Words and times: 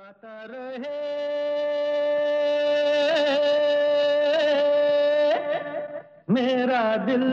गाता 0.00 0.46
रहे। 0.50 0.98
मेरा 6.30 6.96
दिल। 6.96 7.24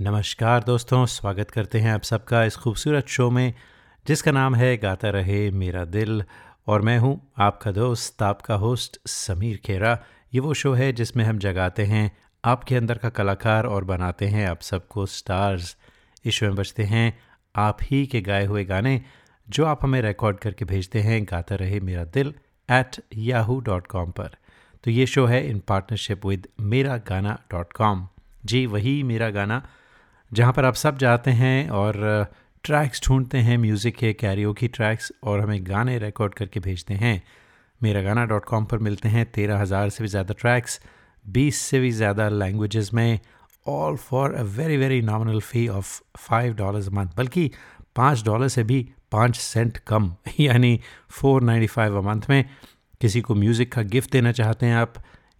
नमस्कार 0.00 0.62
दोस्तों, 0.64 1.06
स्वागत 1.06 1.50
करते 1.50 1.80
हैं 1.80 1.92
आप 1.92 2.02
सबका 2.02 2.44
इस 2.44 2.56
खूबसूरत 2.56 3.06
शो 3.06 3.30
में, 3.30 3.54
जिसका 4.06 4.30
नाम 4.30 4.54
है 4.54 4.76
गाता 4.76 5.10
रहे 5.10 5.50
मेरा 5.50 5.84
दिल। 5.84 6.24
और 6.66 6.82
मैं 6.82 6.98
हूँ 6.98 7.32
आपका 7.38 7.72
दोस्त, 7.72 8.22
आपका 8.22 8.54
होस्ट 8.54 8.98
समीर 9.06 9.60
खेरा। 9.64 9.98
ये 10.34 10.40
वो 10.40 10.54
शो 10.54 10.72
है 10.72 10.92
जिसमें 10.92 11.24
हम 11.24 11.38
जगाते 11.38 11.84
हैं 11.84 12.16
आपके 12.44 12.76
अंदर 12.76 12.98
का 12.98 13.08
कलाकार 13.08 13.66
और 13.66 13.84
बनाते 13.84 14.26
हैं 14.26 14.48
आप 14.48 14.60
सबको 14.60 15.06
स्टार्स। 15.06 15.76
इस 16.24 16.34
शो 16.34 16.46
में 16.46 16.54
बजते 16.54 16.82
हैं 16.82 17.18
आप 17.56 17.78
ही 17.82 18.06
के 18.06 18.20
गाए 18.20 18.44
हुए 18.46 18.64
गाने 18.64 19.02
जो 19.48 19.64
आप 19.64 19.80
हमें 19.82 20.00
रिकॉर्ड 20.02 20.38
करके 20.38 20.64
भेजते 20.64 21.00
हैं, 21.00 21.22
गाता 21.24 21.54
रहे 21.54 21.80
मेरा 21.80 22.04
दिल 22.06 22.34
एट 22.68 22.96
याहू 23.16 23.58
डॉट 23.60 23.86
कॉम 23.86 24.10
पर। 24.10 24.36
तो 24.84 24.90
ये 24.90 25.06
शो 25.06 25.24
है 25.26 25.46
इन 25.48 25.58
पार्टनरशिप 25.68 26.26
विद 26.26 26.46
मेरा 26.62 26.96
गाना 27.08 27.38
डॉट 27.50 27.72
कॉम 27.72 28.06
जी, 28.44 28.64
वही 28.66 29.02
मेरा 29.02 29.30
गाना, 29.30 29.62
जहाँ 30.30 30.52
पर 30.52 30.64
आप 30.64 30.74
सब 30.76 30.98
जाते 30.98 31.30
हैं 31.32 31.68
और 31.70 31.96
ट्रैक्स 32.64 33.02
ढूंढते 33.06 33.38
हैं 33.38 33.56
म्यूज़िक 33.58 33.96
के 33.96 34.12
कैरियो 34.14 34.52
की 34.52 34.68
ट्रैक्स 34.68 35.12
और 35.24 35.40
हमें 35.40 35.66
गाने 35.66 35.98
रिकॉर्ड 35.98 36.34
करके 36.34 36.60
भेजते 36.60 36.94
हैं। 36.94 37.22
मेरा 37.80 38.02
गाना 38.02 38.24
डॉट 38.24 38.44
कॉम 38.44 38.64
पर 38.64 38.78
मिलते 38.78 39.08
हैं, 39.08 39.24
तेरह 39.26 39.58
हज़ार 39.58 39.90
से 39.90 40.04
भी 40.04 40.08
ज़्यादा 40.08 40.34
ट्रैक्स 40.40 40.80
बीस 41.24 41.58
से 41.60 41.80
भी 41.80 41.90
ज़्यादा 41.92 42.28
लैंग्वेजेस 42.28 42.92
में 42.94 43.18
all 43.66 43.96
for 43.98 44.34
a 44.34 44.42
very 44.52 44.76
very 44.76 45.00
nominal 45.02 45.40
fee 45.40 45.66
of 45.70 46.00
five 46.18 46.54
dollars 46.56 46.88
month 46.90 47.16
बल्कि 47.16 47.50
पाँच 47.96 48.24
डॉलर 48.24 48.48
से 48.48 48.62
भी 48.64 48.88
पाँच 49.12 49.36
सेंट 49.36 49.78
कम, 49.78 50.12
यानी 50.40 50.80
four 51.10 51.42
ninety 51.42 51.66
five 51.66 51.98
a 51.98 52.00
month 52.08 52.22
में। 52.30 52.44
किसी 53.00 53.20
को 53.20 53.34
म्यूज़िक 53.34 53.72
का 53.72 53.82
गिफ्ट 53.82 54.12
देना 54.12 54.32
चाहते 54.32 54.66
हैं 54.66 54.76
आप 54.76 54.94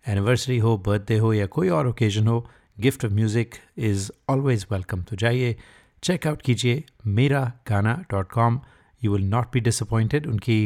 एनिवर्सरी 0.09 0.59
हो 0.59 0.77
बर्थडे 0.87 1.19
हो 1.19 1.33
या 1.33 1.47
कोई 1.47 1.69
और 1.69 1.87
ओकेजन 1.89 2.27
हो 2.27 2.47
gift 2.81 3.05
of 3.05 3.13
music 3.13 3.55
is 3.79 4.11
always 4.29 4.67
welcome 4.73 5.03
तो 5.03 5.17
जाइए 5.17 5.57
चेकआउट 6.03 6.43
कीजिए 6.43 6.85
Mera 7.07 7.41
Gaana 7.69 7.95
dot 8.11 8.31
com 8.33 8.61
you 9.03 9.13
will 9.13 9.25
not 9.29 9.53
be 9.53 9.61
disappointed 9.61 10.27
उनकी 10.27 10.61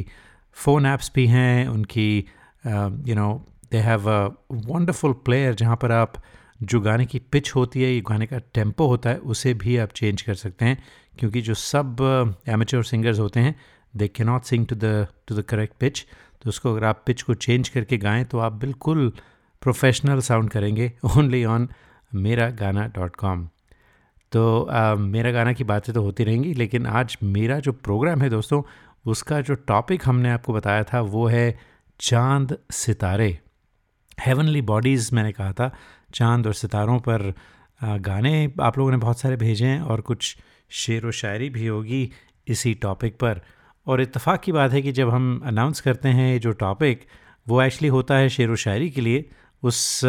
फ़ोन 0.55 0.87
ऐप्स 0.87 1.11
भी 1.15 1.27
हैं, 1.27 1.69
उनकी 1.69 2.19
you 3.09 3.15
know 3.15 3.31
they 3.73 3.79
have 3.79 4.11
a 4.11 4.27
wonderful 4.53 5.13
player 5.13 5.55
जहाँ 5.55 5.77
पर 5.77 5.93
आप 5.93 6.13
जो 6.63 6.81
गाने 6.81 7.07
की 7.07 7.19
पिच 7.19 7.55
होती 7.55 7.83
है 7.83 7.95
ये 7.95 8.01
गाने 8.01 8.27
का 8.27 8.39
टेंपो 8.39 8.87
होता 8.87 9.11
है 9.11 9.19
उसे 9.19 9.55
भी 9.55 9.77
आप 9.77 9.89
चेंज 9.89 10.23
कर 10.23 10.35
सकते 10.35 10.65
हैं 10.65 10.85
क्योंकि 11.19 11.41
जो 11.41 11.55
सब 11.55 11.97
एमेच्योर 12.49 12.85
सिंगर्स 12.85 13.19
होते 13.19 13.41
हैं 13.41 13.61
they 13.97 14.09
can't 14.25 14.43
sing 14.43 14.67
to 14.67 14.77
the 14.77 15.07
to 15.27 15.37
the 15.37 15.43
correct 15.43 15.75
pitch 15.81 16.07
तो 16.43 16.49
उसको 16.49 16.73
अगर 16.73 16.85
आप 16.85 17.03
पिच 17.07 17.23
को 17.23 17.35
चेंज 17.35 17.69
करके 17.69 17.99
गाएँ 17.99 18.25
तो 18.25 18.39
आप 18.39 18.53
बिल्कुल 18.53 19.13
प्रोफेशनल 19.61 20.21
साउंड 20.21 20.51
करेंगे 20.51 20.93
only 21.17 21.45
on 21.45 21.69
Mera 22.15 22.51
Gaana 22.51 22.87
dot 22.87 23.17
com 23.17 23.49
तो 24.33 24.63
आ, 24.63 24.95
मेरा 24.95 25.31
गाना 25.31 25.53
की 25.53 25.65
बातें 25.65 25.95
तो 25.95 26.03
होती 26.03 26.25
रहेंगी 26.25 26.55
लेकिन 26.55 26.87
आज 26.87 27.19
मेरा 27.23 27.61
जो 27.61 27.73
प्रोग्राम 27.73 28.23
है 28.23 28.31
दोस्तों 28.31 28.63
उसका 29.07 29.41
जो 29.41 29.55
टॉपिक 29.55 30.03
हमने 30.05 30.31
आपको 30.31 30.53
बताया 30.53 30.85
था 30.85 31.01
वो 31.01 31.27
है 31.27 31.59
चाँद 32.01 32.59
सितारे. 32.71 33.39
हेवनली 34.21 34.63
बॉडीज़ 34.63 35.15
मैंने 35.15 35.33
कहा 35.33 35.53
था 35.53 35.75
चाँद 36.15 36.47
और 36.47 36.55
सितारों 36.55 36.99
पर 36.99 37.33
गाने 37.81 38.53
आप 38.61 38.79
लोगों 38.79 38.91
ने 38.91 38.97
बहुत 38.97 39.21
सारे 39.21 39.37
भेजे 39.37 39.67
हैं 39.67 39.81
और 39.81 40.01
कुछ 40.01 40.37
शेर 40.71 41.07
व 41.07 41.11
शायरी 41.11 41.49
भी 41.51 41.67
होगी 41.67 42.11
इसी 42.49 42.75
टॉपिक 42.75 43.15
पर। 43.15 43.41
और 43.87 44.01
इत्तेफाक 44.01 44.41
की 44.41 44.53
बात 44.53 44.73
है 44.73 44.83
कि 44.83 44.93
जब 44.93 45.11
हम 45.11 45.43
अनाउंस 45.47 45.81
करते 45.81 46.09
हैं 46.09 46.33
ये 46.33 46.39
जो 46.39 46.53
टॉपिक 46.53 47.07
वो 47.47 47.63
एक्चुअली 47.63 47.89
होता 47.89 48.15
है 48.15 48.29
शेर 48.29 48.51
व 48.51 48.57
शायरी 48.57 48.91
के 48.91 49.01
लिए। 49.01 49.29
उस 49.63 50.01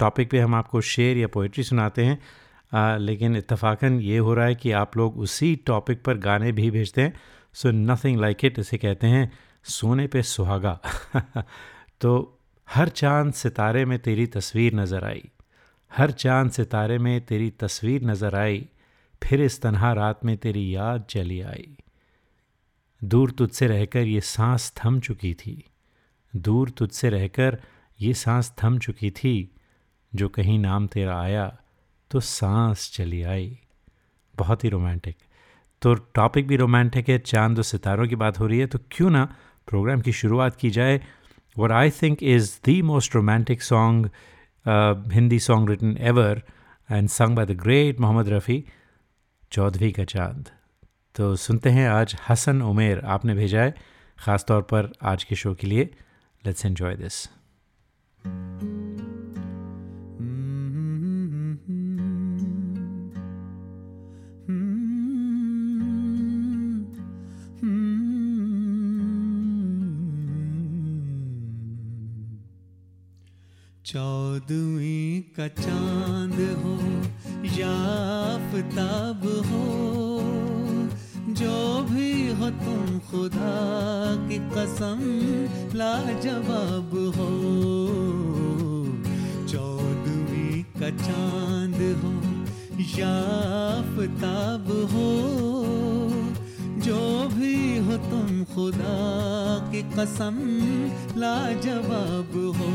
टॉपिक 0.00 0.30
पे 0.30 0.38
हम 0.38 0.54
आपको 0.54 0.80
शेर 0.80 1.16
या 1.16 1.26
पोइट्री 1.26 1.64
सुनाते 1.64 2.04
हैं। 2.04 2.18
आ, 2.72 2.96
लेकिन 2.96 3.36
इत्तेफाकन 3.36 4.00
ये 4.00 4.18
हो 4.18 4.34
रहा 4.34 4.46
है 4.46 4.54
कि 4.54 4.72
आप 4.72 4.96
लोग 4.96 5.18
उसी 5.18 5.54
टॉपिक 5.56 6.02
पर 6.04 6.18
गाने 6.18 6.52
भी 6.52 6.70
भेजते 6.70 7.02
हैं। 7.02 7.12
सो 7.54 7.70
नथिंग 7.70 8.20
लाइक 8.20 8.44
इट 8.44 8.58
इसे 8.58 8.78
कहते 8.78 9.06
हैं 9.06 9.30
सोने 9.64 10.06
पे 10.06 10.22
सुहागा। 10.22 10.78
तो 12.00 12.38
हर 12.68 12.88
चाँद 12.88 13.32
सितारे 13.32 13.84
में 13.84 13.98
तेरी 13.98 14.26
तस्वीर 14.26 14.74
नज़र 14.74 15.04
आई। 15.04 15.30
हर 15.92 16.10
चाँद 16.10 16.50
सितारे 16.50 16.98
में 16.98 17.20
तेरी 17.26 17.50
तस्वीर 17.50 18.02
नज़र 18.02 18.34
आई 18.34 18.68
फिर 19.22 19.42
इस 19.42 19.60
तनहा 19.62 19.92
रात 19.92 20.24
में 20.24 20.36
तेरी 20.36 20.74
याद 20.74 21.04
चली 21.10 21.40
आई। 21.40 21.76
दूर 23.04 23.30
तुझसे 23.30 23.66
रहकर 23.66 24.06
ये 24.06 24.20
सांस 24.20 24.72
थम 24.84 25.00
चुकी 25.00 25.34
थी। 25.34 25.64
दूर 26.36 26.70
तुझसे 26.70 27.10
रहकर 27.10 27.60
ये 28.00 28.14
सांस 28.14 28.52
थम 28.62 28.78
चुकी 28.78 29.10
थी। 29.10 29.54
जो 30.14 30.28
कहीं 30.28 30.58
नाम 30.58 30.86
तेरा 30.86 31.20
आया 31.20 31.56
तो 32.10 32.20
सांस 32.20 32.90
चली 32.94 33.22
आई। 33.22 33.58
बहुत 34.36 34.64
ही 34.64 34.68
रोमांटिक। 34.68 35.16
तो 35.82 35.94
टॉपिक 35.94 36.46
भी 36.46 36.56
रोमांटिक 36.56 37.08
है 37.08 37.18
चाँद 37.18 37.58
और 37.58 37.64
सितारों 37.64 38.08
की 38.08 38.16
बात 38.16 38.38
हो 38.38 38.46
रही 38.46 38.58
है 38.58 38.66
तो 38.66 38.78
क्यों 38.90 39.10
ना 39.10 39.36
प्रोग्राम 39.66 40.00
की 40.00 40.12
शुरुआत 40.12 40.56
की 40.56 40.70
जाए। 40.70 41.00
What 41.58 41.70
I 41.70 41.90
think 41.90 42.22
is 42.22 42.58
the 42.68 42.82
most 42.82 43.16
romantic 43.16 43.62
uh, 43.62 44.08
Hindi 44.66 45.38
song 45.38 45.66
written 45.66 45.96
ever, 45.98 46.42
and 46.90 47.10
sung 47.10 47.34
by 47.34 47.44
the 47.44 47.54
great 47.54 48.00
Mohammad 48.00 48.28
Rafi, 48.28 48.62
चौधरी 49.52 49.92
का 49.92 50.04
चाँद 50.04 50.48
तो 51.14 51.34
सुनते 51.36 51.70
हैं 51.70 51.88
आज 51.88 52.16
हसन 52.28 52.62
उमेर 52.62 53.00
आपने 53.04 53.34
भेजा 53.34 53.62
है 53.62 53.74
ख़ास 54.18 54.44
तौर 54.48 54.62
पर 54.62 54.92
आज 55.02 55.24
के 55.24 55.36
शो 55.36 55.54
के 55.54 55.66
लिए 55.66 55.90
लेट्स 56.46 56.66
एन्जॉय 56.66 56.94
दिस 56.94 57.24
चौदवी 73.96 75.20
का 75.36 75.48
चाँद 75.48 76.34
हो 76.34 76.72
या 77.44 77.76
हो। 79.26 80.18
जो 81.34 81.82
भी 81.82 82.28
हो 82.28 82.50
तुम 82.50 82.98
खुदा 82.98 83.56
की 84.28 84.38
कसम, 84.38 85.00
लाजवाब 85.78 86.90
हो। 87.16 87.30
चौदवी 89.46 90.62
का 90.62 90.90
चाँद 90.90 92.00
हो 92.04 92.12
या 92.98 93.16
हो। 94.92 95.55
जो 96.86 97.28
भी 97.28 97.78
हो 97.78 97.96
तुम 97.96 98.44
खुदा 98.44 98.96
की 99.72 99.82
कसम, 99.82 100.36
लाजवाब 101.16 102.32
हो। 102.56 102.70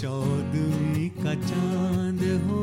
चौदवी 0.00 1.08
का 1.08 1.34
चाँद 1.34 2.22
हो। 2.44 2.62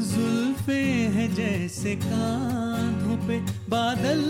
जुल्फे 0.00 0.82
है 1.14 1.34
जैसे 1.34 1.96
कांधों 1.96 3.28
पे 3.28 3.40
बादल 3.68 4.22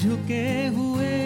झुके 0.00 0.66
हुए। 0.66 1.16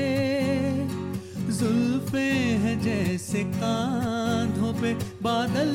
जुल्फे 1.58 2.30
है 2.62 2.80
जैसे 2.80 3.44
कांधों 3.44 4.82
पे 4.82 4.94
बादल 5.22 5.72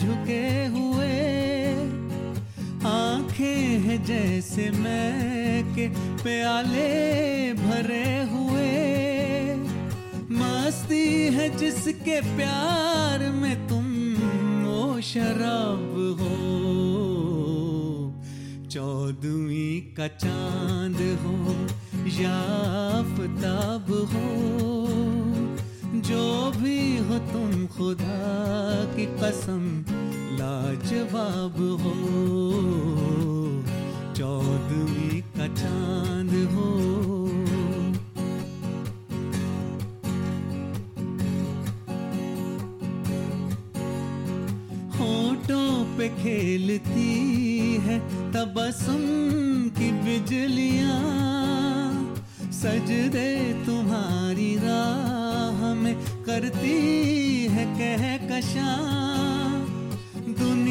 झुके 0.00 0.66
हुए। 0.66 0.89
आँखें 3.40 3.80
हैं 3.80 4.04
जैसे 4.04 4.70
मैं 4.70 5.64
के 5.74 5.88
प्याले 6.22 7.52
भरे 7.56 8.08
हुए। 8.28 9.54
मस्ती 10.30 11.06
है 11.34 11.48
जिसके 11.56 12.20
प्यार 12.36 13.24
में 13.32 13.56
तुम 13.68 13.86
ओ 14.68 15.00
शराब 15.00 15.96
हो। 16.20 16.36
चौदवी 18.68 19.70
का 19.96 20.08
चाँद 20.20 21.00
हो 21.22 21.36
या 22.20 22.36
आफ्ताब 23.00 23.88
हो। 24.12 24.28
जो 26.10 26.26
भी 26.60 26.80
हो 26.98 27.18
तुम 27.32 27.66
खुदा 27.66 28.20
की 28.94 29.06
कसम 29.16 29.64
लाजवाब 30.40 31.56
हो 31.80 31.94
चौदवी 34.18 35.20
का 35.34 35.46
चाँद 35.54 36.32
हो। 36.52 36.68
होठों 44.96 45.72
पे 45.98 46.08
खेलती 46.22 47.10
है 47.86 47.98
तबसम 48.32 49.04
की 49.78 49.90
बिजलियाँ, 50.06 51.00
सजदे 52.60 53.30
तुम्हारी 53.66 54.54
राह 54.56 55.62
में 55.74 55.94
करती 56.24 56.78
है 57.48 57.66
कह 57.76 58.08
कशा 58.30 58.70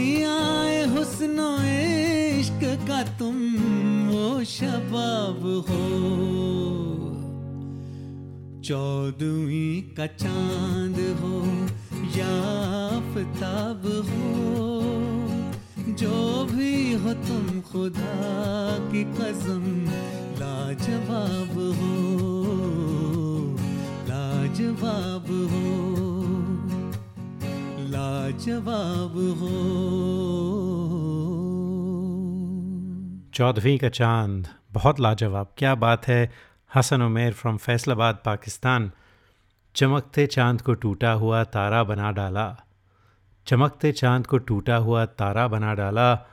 दुनियाए 0.10 0.78
हुस्नो 0.86 1.50
इश्क 1.70 2.62
का 2.88 3.02
तुम 3.18 3.36
वो 4.10 4.44
शबाब 4.44 5.44
हो। 5.68 5.84
चौदवी 8.66 9.70
का 9.98 10.08
चाँद 10.16 10.98
हो 11.20 11.36
या 12.18 12.34
आफताब 12.88 13.86
हो। 14.10 14.32
जो 15.94 16.18
भी 16.52 16.74
हो 16.96 17.14
तुम 17.30 17.62
खुदा 17.72 18.18
की 18.90 19.04
कसम, 19.14 19.64
लाजवाब 20.42 21.56
हो 21.78 21.94
लाजवाब 24.10 25.32
हो। 25.54 25.99
लाजवाब 28.00 29.12
हो। 29.12 29.56
चौदहवीं 33.34 33.78
का 33.78 33.90
चाँद, 33.90 34.48
बहुत 34.72 35.00
लाजवाब, 35.00 35.54
क्या 35.58 35.76
बात 35.76 36.08
है। 36.08 36.32
हसन 36.76 37.02
उमेर 37.02 37.34
फ्रॉम 37.34 37.58
फैसलाबाद, 37.58 38.22
पाकिस्तान। 38.26 38.92
चमकते 39.76 40.28
चाँद 40.28 40.62
को 40.62 40.74
टूटा 40.74 41.12
हुआ 41.12 41.44
तारा 41.44 41.84
बना 41.84 42.12
डाला। 42.12 42.64
चमकते 43.46 43.92
चाँद 43.92 44.28
को 44.28 44.38
टूटा 44.38 44.76
हुआ 44.76 45.06
तारा 45.06 45.48
बना 45.48 45.74
डाला। 45.74 46.26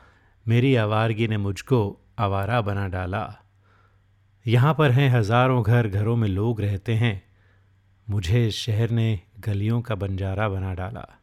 मेरी 0.48 0.74
आवारगी 0.76 1.28
ने 1.28 1.36
मुझको 1.36 2.00
आवारा 2.19 2.60
बना 2.60 2.88
डाला। 2.88 3.36
यहाँ 4.46 4.74
पर 4.74 4.90
हैं 4.90 5.10
हज़ारों 5.10 5.62
घर, 5.64 5.88
घरों 5.88 6.16
में 6.16 6.28
लोग 6.28 6.60
रहते 6.60 6.94
हैं। 6.94 7.22
मुझे 8.10 8.46
इस 8.46 8.54
शहर 8.54 8.90
ने 8.90 9.20
गलियों 9.40 9.80
का 9.80 9.94
बंजारा 9.94 10.48
बना 10.48 10.74
डाला। 10.74 11.15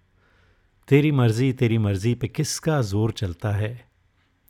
तेरी 0.88 1.12
मर्ज़ी 1.12 1.54
तेरी 1.54 1.78
मर्ज़ी 1.78 2.16
पे 2.16 2.28
किसका 2.28 2.82
ज़ोर 2.82 3.12
चलता 3.12 3.52
है? 3.52 3.86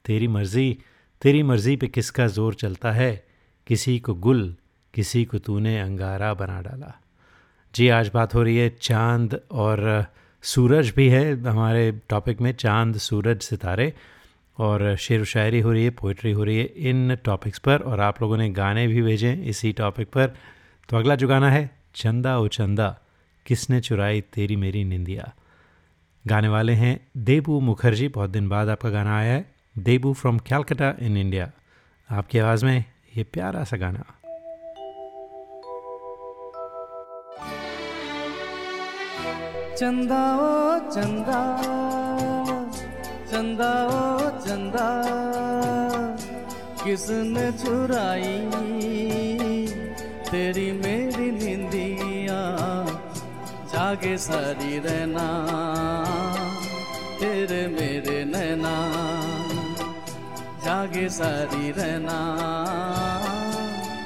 तेरी 0.06 0.28
मर्ज़ी 0.28 0.78
तेरी 1.22 1.44
मर्ज़ी 1.44 1.76
पे 1.76 1.88
किसका 1.88 2.28
ज़ोर 2.28 2.54
चलता 2.54 2.92
है? 2.92 3.26
किसी 3.68 4.00
को 4.00 4.14
गुल, 4.14 4.56
किसी 4.94 5.26
को 5.26 5.40
तूने 5.40 5.80
अंगारा 5.80 6.34
बना 6.34 6.62
डाला। 6.62 7.02
जी, 7.76 7.90
आज 7.90 8.12
बात 8.14 8.36
हो 8.36 8.44
रही 8.44 8.58
है 8.58 8.70
चाँद 8.82 9.42
और 9.52 10.06
सूरज 10.42 10.90
भी 10.90 11.10
है 11.10 11.42
हमारे 11.42 11.92
टॉपिक 12.10 12.42
में, 12.42 12.54
चाँद, 12.54 12.98
सूरज, 12.98 13.42
सितारे। 13.42 13.94
और 14.60 14.96
शेर 14.96 15.22
व 15.22 15.24
शायरी 15.24 15.60
हो 15.60 15.72
रही 15.72 15.84
है 15.84 15.90
पोइट्री 15.90 16.32
हो 16.32 16.44
रही 16.44 16.58
है 16.58 16.66
इन 16.66 17.16
टॉपिक्स 17.16 17.60
पर 17.60 17.82
और 17.82 18.00
आप 18.00 18.22
लोगों 18.22 18.38
ने 18.38 18.50
गाने 18.50 18.88
भी 18.88 19.02
भेजे 19.02 19.34
इसी 19.34 19.72
टॉपिक 19.72 20.08
पर। 20.08 20.28
तो 20.90 20.98
अगला 20.98 21.16
जो 21.16 21.28
गाना 21.28 21.50
है, 21.52 21.70
चंदा 21.96 22.40
ओ 22.40 22.48
चंदा, 22.48 23.00
किसने 23.46 23.80
चुराई 23.82 24.22
तेरी 24.22 24.56
मेरी 24.56 24.84
निंदिया? 24.84 25.34
गाने 26.26 26.48
वाले 26.48 26.74
हैं 26.74 26.94
देबू 27.20 27.60
मुखर्जी। 27.60 28.08
बहुत 28.08 28.30
दिन 28.30 28.48
बाद 28.50 28.70
आपका 28.70 28.90
गाना 28.90 29.18
आया 29.18 29.34
है, 29.34 29.46
Debu 29.76 30.14
from 30.14 30.38
Calcutta 30.40 30.90
in 31.02 31.18
India 31.18 31.52
आपकी 32.10 32.40
आवाज़ 32.40 32.66
में 32.66 32.84
ये 33.18 33.24
प्यारा 33.34 33.64
सा 33.64 33.78
गाना। 33.78 34.04
चंदा 39.78 40.24
ओ 40.38 40.80
चंदा 40.90 41.42
चंदा 43.32 43.72
ओ 43.86 44.30
चंदा, 44.40 44.88
किसने 46.84 47.52
चुराई 47.54 48.38
तेरी 50.32 50.72
मेरी 50.74 51.28
निंदिया 51.34 51.73
जागे 53.84 54.18
सारी 54.18 54.78
रहना 54.80 55.24
तेरे 57.20 57.62
मेरे 57.68 58.24
नैना, 58.26 58.72
जागे 60.66 61.08
सारी 61.10 61.72
रहना 61.72 62.20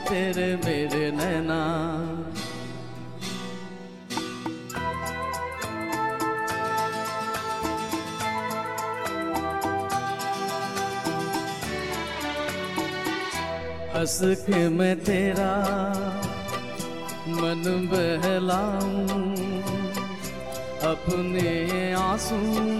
तेरे 0.09 0.47
मेरे 0.65 1.11
नैना। 1.11 1.59
हंस 13.93 14.19
के 14.47 14.67
मैं 14.69 14.95
तेरा, 15.03 15.51
मन 17.37 17.63
बहलाऊं 17.93 19.46
अपने 20.87 21.93
आँसू 21.93 22.35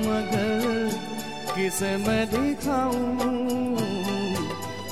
मगर 0.07 0.92
किसे 1.56 1.98
मैं 1.98 2.27
दिखाऊँ? 2.27 3.18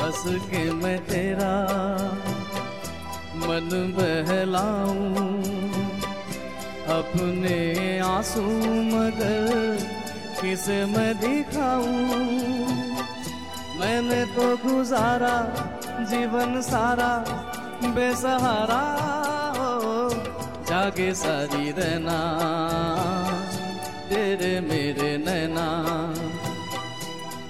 हंस 0.02 0.24
के 0.28 0.72
मैं 0.72 1.00
तेरा 1.06 1.68
मन 3.36 3.70
बहलाऊं। 3.98 5.16
अपने 7.00 8.00
आँसू 8.00 8.42
मगर 8.96 9.80
किसे 10.42 10.86
मैं 10.86 11.20
दिखाऊँ? 11.20 11.96
मैंने 13.80 14.26
तो 14.26 14.58
गुजारा 14.58 15.38
जीवन 16.04 16.62
सारा, 16.62 17.18
बेसहारा 17.84 19.06
जागे 20.70 21.14
सारी 21.14 21.72
रहना। 21.72 22.20
तेरे 24.16 24.62
मेरे 24.62 25.18
नैना। 25.18 26.14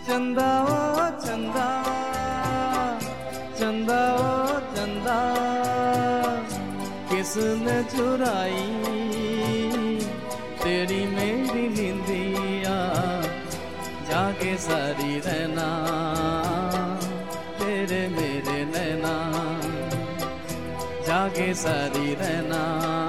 चंदा 0.08 0.64
ओ, 0.64 1.10
चंदा। 1.10 1.84
चंदा 3.60 4.14
ओ, 4.14 4.60
चंदा। 4.60 5.20
किसने 7.10 7.84
चुराई? 7.84 8.86
तेरी 10.64 11.06
मेरी 11.06 11.70
निंदिया। 11.70 13.02
जागे 14.10 14.58
सारी 14.58 15.20
रहना 15.20 15.70
तेरे 17.60 18.08
मेरे 18.08 18.66
नैना। 18.66 19.32
जागे 21.08 21.54
सारी 21.54 22.14
रहना 22.14 23.05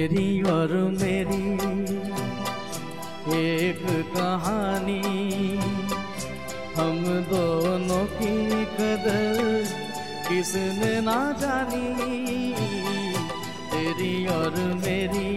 तेरी 0.00 0.42
और 0.42 0.68
मेरी, 0.72 1.54
एक 3.40 4.06
कहानी। 4.16 5.02
हम 6.76 7.04
दोनों 7.04 8.04
की 8.04 8.64
कदर 8.64 9.66
किसने 10.28 11.00
ना 11.00 11.36
जानी? 11.40 12.52
तेरी 13.72 14.26
और 14.26 14.80
मेरी 14.84 15.36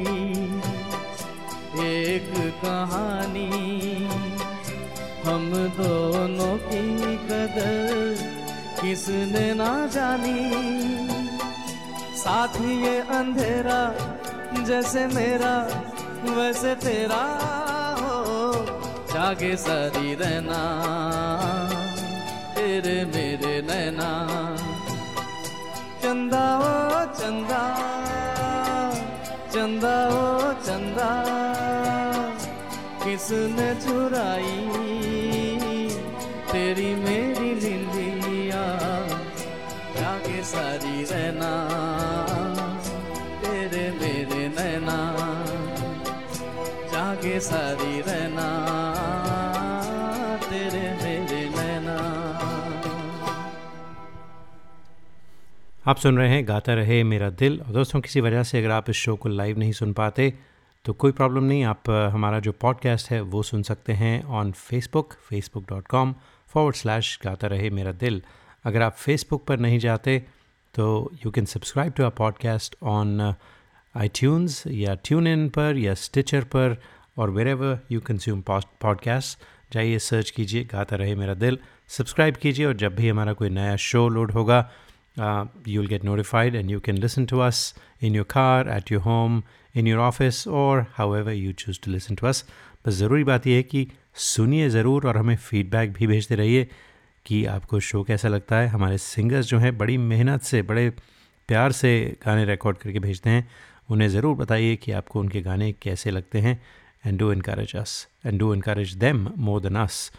एक 1.97 2.53
कहानी। 2.65 3.49
हम 5.23 5.51
दोनों 5.67 6.57
की 6.57 7.17
कदर 7.17 8.15
किसने 8.81 9.53
ना 9.53 9.87
जानी? 9.87 10.51
साथ 12.15 12.61
ये 12.61 12.99
अंधेरा 12.99 14.12
जैसे 14.61 15.07
मेरा, 15.07 15.55
वैसे 16.35 16.75
तेरा 16.75 17.23
हो। 17.99 18.53
जागे 19.13 19.55
सारी 19.55 20.15
रहना, 20.15 20.61
तेरे 22.55 23.05
मेरे 23.05 23.61
नैना। 23.61 24.09
चंदा 26.03 26.45
ओ 26.59 27.05
चंदा 27.13 27.63
चंदा 29.53 29.95
ओ 30.09 30.53
चंदा, 30.53 31.09
किसने 33.03 33.75
चुराई? 33.75 34.92
सारी 47.39 48.01
रहना, 48.01 48.47
तेरे 50.41 50.81
मेरे 51.03 51.49
नैना। 51.49 51.97
आप 55.87 55.97
सुन 55.97 56.17
रहे 56.17 56.29
हैं, 56.29 56.47
गाता 56.47 56.73
रहे 56.73 57.03
मेरा 57.03 57.29
दिल। 57.29 57.59
और 57.61 57.73
दोस्तों, 57.73 58.01
किसी 58.01 58.21
वजह 58.21 58.43
से 58.43 58.57
अगर 58.59 58.71
आप 58.71 58.89
इस 58.89 58.95
शो 58.95 59.15
को 59.15 59.29
लाइव 59.29 59.59
नहीं 59.59 59.71
सुन 59.71 59.93
पाते 59.93 60.33
तो 60.85 60.93
कोई 60.93 61.11
प्रॉब्लम 61.11 61.43
नहीं, 61.43 61.63
आप 61.63 61.89
हमारा 61.89 62.39
जो 62.39 62.51
पॉडकास्ट 62.51 63.11
है, 63.11 63.21
वो 63.21 63.43
सुन 63.43 63.63
सकते 63.63 63.93
हैं 63.93 64.23
on 64.23 64.51
Facebook 64.51 65.13
Facebook 65.29 65.65
dot 65.69 65.87
com 65.87 66.13
forward 66.47 66.75
slash 66.75 67.19
Gata 67.23 67.47
Rahe 67.47 67.69
Mera 67.69 67.91
दिल। 67.91 68.21
अगर 68.65 68.81
आप 68.81 68.93
फेसबुक 68.93 69.45
पर 69.45 69.59
नहीं 69.59 69.79
जाते 69.79 70.17
तो 70.73 71.11
you 71.25 71.31
can 71.31 71.45
subscribe 71.45 71.93
to 71.93 72.03
our 72.03 72.09
podcast 72.09 72.75
on 72.83 73.33
आई 73.95 74.09
या 74.67 74.95
ट्यून 74.95 75.27
इन 75.27 75.47
पर 75.49 75.77
या 75.77 75.93
स्टिचर 75.93 76.43
पर। 76.43 76.77
और 77.17 77.29
where 77.29 77.47
ever 77.47 77.79
you 77.91 77.99
consume 77.99 78.41
podcast 78.49 79.39
जाइए 79.73 79.99
सर्च 79.99 80.29
कीजिए 80.29 80.63
गाता 80.63 80.95
रहे 80.95 81.15
मेरा 81.15 81.33
दिल। 81.33 81.57
सब्सक्राइब 81.87 82.35
कीजिए 82.35 82.65
और 82.65 82.73
जब 82.73 82.95
भी 82.95 83.09
हमारा 83.09 83.33
कोई 83.33 83.49
नया 83.49 83.75
शो 83.75 84.07
लोड 84.09 84.31
होगा 84.31 84.71
uh, 85.19 85.47
get 85.67 86.01
get 86.01 86.55
and 86.55 86.71
you 86.71 86.79
can 86.79 86.97
listen 86.97 87.25
to 87.25 87.39
us 87.39 87.75
in 88.01 88.15
your 88.15 88.25
your 88.25 88.75
at 88.77 88.91
your 88.91 89.01
home 89.01 89.41
in 89.75 89.87
your 89.87 89.99
office 89.99 90.47
और 90.47 90.85
however 91.15 91.31
you 91.31 91.51
choose 91.51 91.79
to 91.83 91.91
listen 91.91 92.15
to 92.15 92.27
us 92.27 92.45
बस 92.87 92.93
ज़रूरी 92.93 93.23
बात 93.23 93.47
यह 93.47 93.55
है 93.55 93.63
कि 93.63 93.87
सुनिए 94.15 94.69
ज़रूर 94.69 95.07
और 95.07 95.17
हमें 95.17 95.35
फीडबैक 95.35 95.93
भी 95.93 96.07
भेजते 96.07 96.35
रहिए 96.35 96.67
कि 97.25 97.45
आपको 97.45 97.79
शो 97.79 98.03
कैसा 98.03 98.27
लगता 98.27 98.55
है। 98.55 98.67
हमारे 98.67 98.97
सिंगर्स 98.97 99.45
जो 99.45 99.59
हैं 99.59 99.77
बड़ी 99.77 99.97
मेहनत 99.97 100.41
से 100.41 100.61
बड़े 100.61 100.89
प्यार 101.47 101.71
से 101.71 102.17
गाने 102.25 102.45
रिकॉर्ड 102.45 102.77
करके 102.77 102.99
भेजते 102.99 103.29
हैं। 103.29 103.47
उन्हें 103.91 104.09
ज़रूर 104.09 104.35
बताइए 104.35 104.75
कि 104.75 104.91
आपको 104.91 105.19
उनके 105.19 105.41
गाने 105.41 105.71
कैसे 105.71 106.11
लगते 106.11 106.39
हैं। 106.39 106.61
And 107.05 107.19
do 107.19 107.31
encourage 107.31 107.75
us 107.75 108.07
and 108.25 108.39
do 108.39 108.53
encourage 108.53 108.93
them 108.93 109.27
more 109.37 109.61
than 109.61 109.75
us 109.75 110.11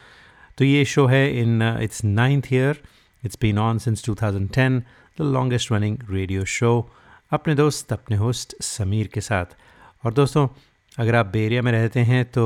तो 0.58 0.64
ये 0.64 0.84
शो 0.84 1.06
है 1.06 1.24
in 1.40 1.62
it's 1.82 2.04
ninth 2.04 2.52
year 2.52 2.82
it's 3.24 3.38
been 3.40 3.58
on 3.58 3.78
since 3.78 4.04
2010 4.04 4.80
the 5.18 5.22
longest 5.22 5.72
running 5.72 5.98
radio 6.10 6.44
show 6.44 6.70
अपने 7.32 7.54
दोस्त, 7.54 7.92
अपने 7.92 8.16
होस्ट 8.16 8.54
समीर 8.62 9.06
के 9.14 9.20
साथ। 9.20 9.56
और 10.04 10.12
दोस्तों, 10.12 10.48
अगर 10.98 11.14
आप 11.14 11.26
बे 11.26 11.44
एरिया 11.46 11.62
में 11.62 11.70
रहते 11.72 12.00
हैं 12.00 12.24
तो 12.24 12.44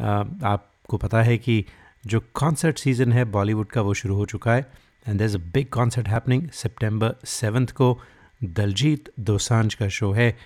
आपको 0.00 0.96
पता 0.96 1.22
है 1.22 1.36
कि 1.38 1.64
जो 2.06 2.20
कॉन्सर्ट 2.34 2.78
सीज़न 2.78 3.12
है 3.12 3.24
बॉलीवुड 3.24 3.66
का 3.66 3.80
वो 3.80 3.94
शुरू 3.94 4.14
हो 4.14 4.26
चुका 4.26 4.54
है। 4.54 4.66
And 5.08 5.18
there 5.18 5.26
is 5.26 5.36
a 5.36 5.40
big 5.54 5.68
concert 5.68 6.08
happening 6.08 6.48
September 6.52 7.14
seventh 7.24 7.70
को। 7.70 7.98
दलजीत 8.44 9.10
दोसांझ 9.20 9.74
का 9.74 9.88
शो 9.88 10.12
है। 10.12 10.36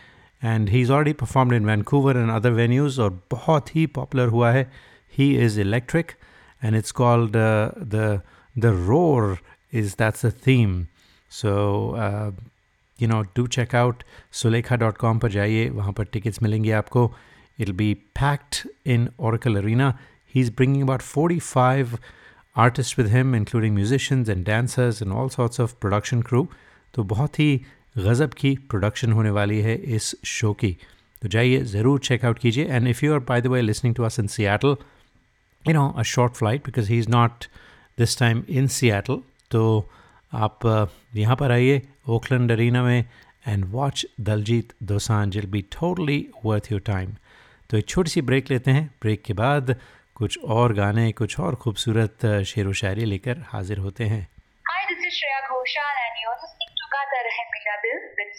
And 0.44 0.68
he 0.68 0.80
is 0.82 0.92
already 0.92 1.12
performed 1.22 1.54
in 1.54 1.66
Vancouver 1.66 2.16
and 2.16 2.30
other 2.30 2.50
venues 2.52 3.00
और 3.00 3.18
बहुत 3.30 3.75
ही 3.76 3.87
पॉपुलर 3.99 4.28
हुआ 4.28 4.50
है 4.52 4.70
he 5.18 5.34
is 5.44 5.61
electric 5.61 6.12
and 6.62 6.76
it's 6.76 6.92
called 6.92 7.37
uh, 7.37 7.72
the 7.76 8.22
the 8.56 8.72
roar 8.72 9.38
is 9.72 9.96
that's 9.96 10.22
the 10.22 10.30
theme 10.30 10.88
so 11.32 11.94
uh, 11.96 12.30
you 12.99 13.08
know 13.08 13.25
do 13.34 13.46
check 13.49 13.75
out 13.75 14.04
sulekha.com 14.32 15.20
पर 15.20 15.30
जाइए 15.30 15.68
वहाँ 15.70 15.92
पर 15.92 16.06
tickets 16.16 16.42
मिलेंगे 16.42 16.72
आपको 16.72 17.11
it'll 17.58 17.80
be 17.82 17.94
packed 18.20 18.66
in 18.87 19.08
Oracle 19.18 19.58
Arena 19.58 19.88
he's 20.34 20.50
bringing 20.50 20.82
about 20.82 21.02
45 21.02 21.99
artists 22.56 22.96
with 22.96 23.11
him 23.11 23.34
including 23.34 23.75
musicians 23.75 24.28
and 24.28 24.44
dancers 24.44 25.02
and 25.02 25.12
all 25.12 25.28
sorts 25.28 25.58
of 25.58 25.78
production 25.80 26.22
crew 26.22 26.46
तो 26.94 27.02
बहुत 27.11 27.38
ही 27.38 27.61
गज़ब 27.99 28.34
की 28.34 28.54
प्रोडक्शन 28.70 29.12
होने 29.12 29.30
वाली 29.30 29.61
है 29.61 29.75
इस 29.96 30.14
शो 30.25 30.52
की। 30.52 30.76
तो 31.22 31.28
जाइए 31.28 31.61
ज़रूर 31.64 32.00
चेकआउट 32.00 32.38
कीजिए। 32.38 32.64
And 32.64 32.88
if 32.88 33.04
you 33.04 33.12
are 33.14 33.18
by 33.28 33.40
the 33.40 33.46
way 33.46 33.61
listening 33.61 33.94
to 33.94 34.02
us 34.02 34.18
in 34.18 34.26
Seattle 34.26 34.76
you 35.64 35.72
know 35.75 35.82
a 36.02 36.04
short 36.11 36.38
flight 36.38 36.62
because 36.68 36.88
he's 36.92 37.08
not 37.14 37.44
this 37.99 38.14
time 38.20 38.38
in 38.61 38.64
Seattle 38.76 39.18
तो 39.50 39.61
आप 40.32 40.66
uh, 40.66 40.87
यहाँ 41.16 41.37
पर 41.37 41.52
आइए 41.52 41.82
ओकलैंड 42.08 42.52
अरीना 42.52 42.82
में 42.82 43.04
and 43.46 43.64
watch 43.72 44.04
Daljit 44.20 44.72
Dosanjh 44.82 45.37
will 45.37 45.46
be 45.46 45.62
totally 45.72 46.18
worth 46.44 46.72
your 46.72 46.80
time 46.87 47.14
तो 47.70 47.76
एक 47.76 47.87
छोटी 47.88 48.11
सी 48.11 48.22
break 48.22 48.50
लेते 48.50 48.70
हैं। 48.70 48.84
ब्रेक 49.02 49.22
के 49.22 49.32
बाद 49.34 49.75
कुछ 50.14 50.38
और 50.58 50.72
गाने 50.75 51.11
कुछ 51.12 51.38
और 51.40 51.54
खूबसूरत 51.54 52.26
uh, 52.26 52.42
शेर 52.42 52.66
व 52.66 52.72
शायरी 52.82 53.04
लेकर 53.04 53.44
हाजिर 53.49 53.78
होते 53.78 54.04
हैं। 54.04 54.26
Hi, 54.66 54.82
this 54.90 55.08
is 55.08 55.18
Shreya 55.20 55.40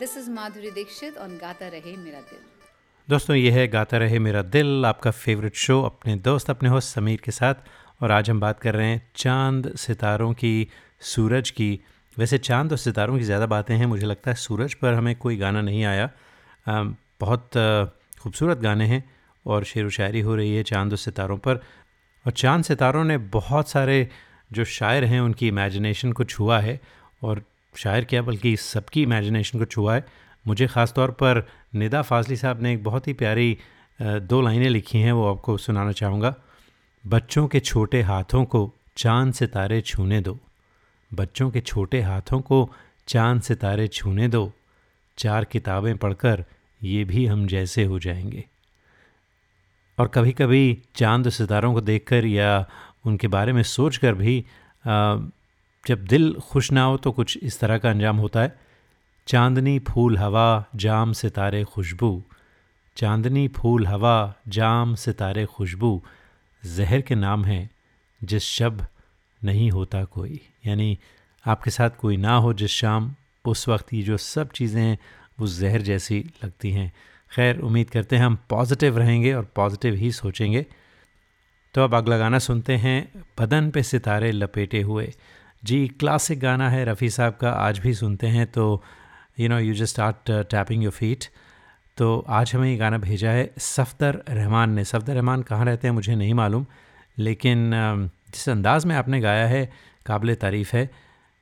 Hmm 0.00 0.16
is 0.16 0.30
Madhuri 0.30 0.70
Dixit 0.70 1.14
on 1.14 1.32
Gata 1.40 1.66
Rahe 1.72 1.90
Mera 1.94 2.20
Dil. 2.28 2.44
दोस्तों 3.08 3.36
यह 3.36 3.54
है 3.54 3.66
गाता 3.68 3.96
रहे 3.96 4.18
मेरा 4.18 4.42
दिल, 4.42 4.84
आपका 4.86 5.10
फेवरेट 5.10 5.54
शो 5.54 5.82
अपने 5.82 6.14
दोस्त, 6.16 6.50
अपने 6.50 6.68
होस्ट 6.68 6.88
समीर 6.88 7.20
के 7.24 7.30
साथ। 7.30 7.54
और 8.02 8.10
आज 8.10 8.30
हम 8.30 8.40
बात 8.40 8.60
कर 8.60 8.74
रहे 8.74 8.86
हैं 8.86 9.02
चाँद 9.16 9.76
सितारों 9.76 10.32
की, 10.32 10.68
सूरज 11.00 11.50
की। 11.50 11.80
वैसे 12.18 12.38
चाँद 12.38 12.72
और 12.72 12.78
सितारों 12.78 13.18
की 13.18 13.24
ज़्यादा 13.24 13.46
बातें 13.46 13.76
हैं, 13.76 13.86
मुझे 13.86 14.06
लगता 14.06 14.30
है 14.30 14.36
सूरज 14.36 14.74
पर 14.74 14.94
हमें 14.94 15.14
कोई 15.16 15.36
गाना 15.36 15.60
नहीं 15.60 15.84
आया। 15.84 16.10
बहुत 17.20 17.50
खूबसूरत 18.22 18.58
गाने 18.58 18.86
हैं 18.86 19.04
और 19.46 19.64
शेर 19.64 19.86
व 19.86 19.90
शायरी 19.90 20.20
हो 20.20 20.34
रही 20.34 20.56
है 20.56 20.62
चाँद 20.62 20.92
और 20.92 20.98
सितारों 20.98 21.38
पर। 21.38 21.56
और 22.26 22.32
चाँद 22.32 22.64
सितारों 22.64 23.04
ने 23.04 23.18
बहुत 23.18 23.68
सारे 23.68 24.08
जो 24.52 24.64
शायर 24.64 25.04
हैं, 25.04 25.20
उनकी 25.20 25.48
इमेजिनेशन 25.48 26.12
को 26.12 26.24
छुआ 26.24 26.60
है। 26.60 26.80
और 27.22 27.42
शायर 27.74 28.04
क्या, 28.04 28.22
बल्कि 28.22 28.56
सबकी 28.56 29.02
इमेजिनेशन 29.02 29.58
को 29.58 29.64
छुआ 29.64 29.94
है। 29.94 30.04
मुझे 30.46 30.66
ख़ास 30.66 30.92
तौर 30.92 31.10
पर 31.10 31.46
निदा 31.74 32.02
फाजली 32.02 32.36
साहब 32.36 32.62
ने 32.62 32.72
एक 32.72 32.84
बहुत 32.84 33.08
ही 33.08 33.12
प्यारी 33.12 33.56
दो 34.00 34.40
लाइनें 34.40 34.68
लिखी 34.70 34.98
हैं, 34.98 35.12
वो 35.12 35.26
आपको 35.30 35.56
सुनाना 35.58 35.92
चाहूँगा। 35.92 36.34
बच्चों 37.04 37.46
के 37.48 37.60
छोटे 37.60 38.02
हाथों 38.02 38.44
को 38.44 38.70
चाँद 38.96 39.32
सितारे 39.34 39.80
छूने 39.80 40.20
दो। 40.20 40.38
बच्चों 41.10 41.50
के 41.50 41.60
छोटे 41.60 42.00
हाथों 42.00 42.40
को 42.40 42.68
चाँद 43.08 43.42
सितारे 43.42 43.86
छूने 43.88 44.28
दो। 44.28 44.52
चार 45.18 45.44
किताबें 45.44 45.96
पढ़कर 45.96 46.44
ये 46.82 47.04
भी 47.04 47.26
हम 47.26 47.46
जैसे 47.46 47.84
हो 47.84 47.98
जाएँगे। 47.98 48.44
और 49.98 50.08
कभी 50.08 50.32
कभी 50.32 50.82
चाँद 50.96 51.28
सितारों 51.28 51.72
को 51.74 51.80
देखकर 51.80 52.26
या 52.26 52.66
उनके 53.06 53.28
बारे 53.28 53.52
में 53.52 53.62
सोचकर 53.62 54.14
भी 54.14 54.44
जब 55.86 56.04
दिल 56.04 56.34
खुश 56.34 56.72
ना 56.72 56.82
हो 56.82 56.96
तो 56.96 57.12
कुछ 57.12 57.38
इस 57.42 57.60
तरह 57.60 57.78
का 57.78 57.90
अंजाम 57.90 58.16
होता 58.16 58.40
है। 58.40 58.60
चांदनी 59.26 59.78
फूल 59.78 60.18
हवा, 60.18 60.64
जाम 60.76 61.12
सितारे 61.12 61.64
खुशबू। 61.64 62.22
चांदनी 62.96 63.48
फूल 63.48 63.86
हवा, 63.86 64.34
जाम 64.48 64.94
सितारे 64.94 65.46
खुशबू। 65.46 66.02
जहर 66.66 67.00
के 67.00 67.14
नाम 67.14 67.44
हैं, 67.44 67.70
जिस 68.24 68.42
शब 68.42 68.86
नहीं 69.44 69.70
होता 69.70 70.04
कोई। 70.04 70.40
यानी 70.66 70.98
आपके 71.46 71.70
साथ 71.70 71.90
कोई 71.90 72.16
ना 72.16 72.36
हो 72.36 72.52
जिस 72.52 72.70
शाम, 72.70 73.14
उस 73.46 73.68
वक्त 73.68 73.94
ये 73.94 74.02
जो 74.02 74.16
सब 74.16 74.50
चीज़ें 74.50 74.82
हैं, 74.82 74.98
वो 75.40 75.46
जहर 75.46 75.82
जैसी 75.82 76.30
लगती 76.44 76.70
हैं। 76.70 76.92
खैर, 77.32 77.58
उम्मीद 77.58 77.90
करते 77.90 78.16
हैं 78.16 78.24
हम 78.24 78.38
पॉजिटिव 78.48 78.98
रहेंगे 78.98 79.32
और 79.32 79.44
पॉजिटिव 79.44 79.94
ही 79.94 80.12
सोचेंगे। 80.12 80.66
तो 81.74 81.84
अब 81.84 81.94
अगला 81.94 82.18
गाना 82.18 82.38
सुनते 82.38 82.76
हैं, 82.76 83.24
बदन 83.40 83.70
पे 83.70 83.82
सितारे 83.82 84.32
लपेटे 84.32 84.82
हुए। 84.82 85.12
जी 85.62 85.86
क्लासिक 86.00 86.38
गाना 86.40 86.68
है, 86.70 86.84
रफ़ी 86.84 87.08
साहब 87.10 87.34
का, 87.40 87.50
आज 87.50 87.78
भी 87.78 87.92
सुनते 87.94 88.26
हैं 88.26 88.46
तो 88.46 88.82
you 89.40 89.48
know 89.48 89.58
you 89.58 89.74
just 89.74 89.92
start 89.92 90.30
tapping 90.50 90.82
your 90.82 90.92
feet 90.92 91.24
तो 91.98 92.24
आज 92.28 92.52
हमें 92.54 92.68
ये 92.70 92.76
गाना 92.76 92.98
भेजा 92.98 93.30
है 93.30 93.50
सफ़दर 93.58 94.20
रहमान 94.28 94.70
ने। 94.70 94.84
सफ़दर 94.84 95.14
रहमान 95.14 95.42
कहाँ 95.42 95.64
रहते 95.64 95.88
हैं 95.88 95.94
मुझे 95.94 96.14
नहीं 96.14 96.34
मालूम, 96.34 96.64
लेकिन 97.18 97.70
जिस 98.28 98.48
अंदाज़ 98.48 98.86
में 98.86 98.94
आपने 98.96 99.20
गाया 99.20 99.46
है, 99.46 99.64
काबिल 100.06 100.34
तारीफ़ 100.36 100.74
है, 100.76 100.88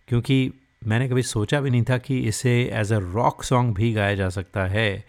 क्योंकि 0.09 0.53
मैंने 0.87 1.09
कभी 1.09 1.23
सोचा 1.23 1.61
भी 1.61 1.71
नहीं 1.71 1.83
था 1.83 1.99
कि 1.99 2.19
इसे 2.29 2.59
एज 2.73 2.93
अ 2.93 2.99
रॉक 3.05 3.43
सॉन्ग 3.45 3.75
भी 3.75 3.93
गाया 3.93 4.15
जा 4.15 4.29
सकता 4.31 4.67
है। 4.67 5.05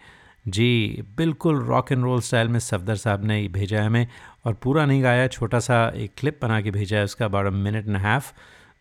जी, 0.48 1.02
बिल्कुल 1.16 1.60
रॉक 1.64 1.92
एंड 1.92 2.02
रोल 2.02 2.20
स्टाइल 2.20 2.48
में 2.48 2.58
सफदर 2.60 2.96
साहब 2.96 3.24
ने 3.24 3.46
भेजा 3.48 3.80
है 3.80 3.86
हमें, 3.86 4.06
और 4.46 4.54
पूरा 4.54 4.86
नहीं 4.86 5.02
गाया, 5.02 5.26
छोटा 5.28 5.58
सा 5.60 5.86
एक 5.96 6.12
क्लिप 6.18 6.38
बना 6.42 6.60
के 6.60 6.70
भेजा 6.70 6.96
है, 6.96 7.04
उसका 7.04 7.24
अबाउट 7.24 7.52
मिनट 7.54 7.88
एंड 7.88 7.96
हाफ़ 7.96 8.32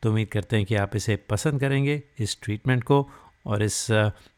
तो 0.03 0.09
उम्मीद 0.09 0.27
करते 0.27 0.55
हैं 0.55 0.65
कि 0.65 0.75
आप 0.75 0.95
इसे 0.95 1.15
पसंद 1.15 1.59
करेंगे 1.59 2.03
इस 2.19 2.37
ट्रीटमेंट 2.41 2.83
को 2.83 3.09
और 3.45 3.63
इस 3.63 3.87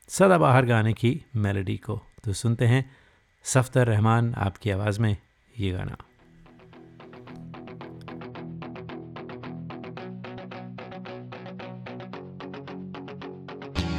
सदाबहार 0.08 0.66
गाने 0.66 0.94
की 0.94 1.26
मेलोडी 1.36 1.78
को। 1.78 2.02
तो 2.24 2.34
सुनते 2.34 2.66
हैं 2.66 2.96
सफदर 3.44 3.88
रहमान 3.88 4.34
आपकी 4.34 4.70
आवाज़ 4.70 5.00
में 5.00 5.18
ये 5.60 5.72
गाना। 5.72 5.98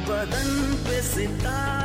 बदन 0.07 0.49
पे 0.85 1.01
सितारे 1.01 1.82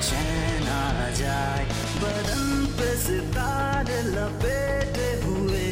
चैन 0.00 0.68
आ 0.68 1.10
जाए। 1.10 1.64
बदन 2.02 2.66
पे 2.78 2.96
सितारे 2.96 4.02
लपेटे 4.02 5.08
हुए। 5.24 5.66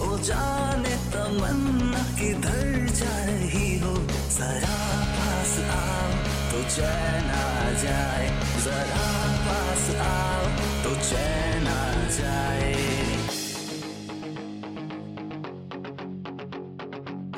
ओ 0.00 0.18
जाने 0.18 0.96
तमन्ना 1.12 2.02
किधर 2.18 2.88
जा 2.94 3.24
रही 3.24 3.78
हो। 3.78 3.94
जरा 4.38 4.78
पास 5.16 5.58
आओ 5.76 6.10
तो 6.52 6.62
चैन 6.76 7.30
आ 7.30 7.72
जाए। 7.82 8.28
जरा 8.64 9.08
पास 9.46 9.90
आओ 10.06 10.44
तो 10.84 10.94
चैन 11.10 11.66
आ 11.66 12.08
जाए। 12.18 12.74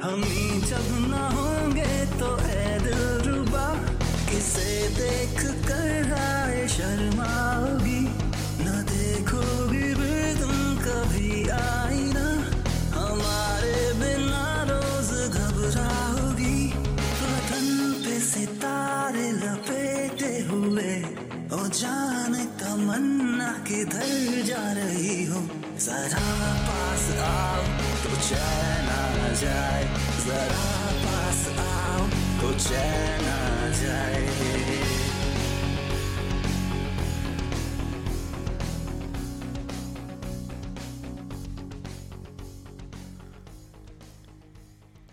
हम 0.02 0.22
ही 0.22 0.60
जब 0.60 0.86
ना 1.10 1.28
होंगे 1.28 2.06
तो 2.20 2.38
ए 2.38 2.71
जाने 21.72 22.44
तमन्ना 22.61 23.52
किधर 23.68 24.42
जा 24.42 24.72
रही 24.72 25.24
हो? 25.24 25.40
जरा 25.78 26.26
पास 26.66 27.04
आओ 27.18 27.62
तो 28.04 28.16
चैन 28.16 28.88
आ 28.88 29.32
जाए। 29.32 29.85
जरा 30.26 30.66
पास 31.04 31.46
आओ 31.58 32.06
तो 32.40 32.58
चैन 32.58 33.24
आ 33.28 33.68
जाए। 33.82 34.28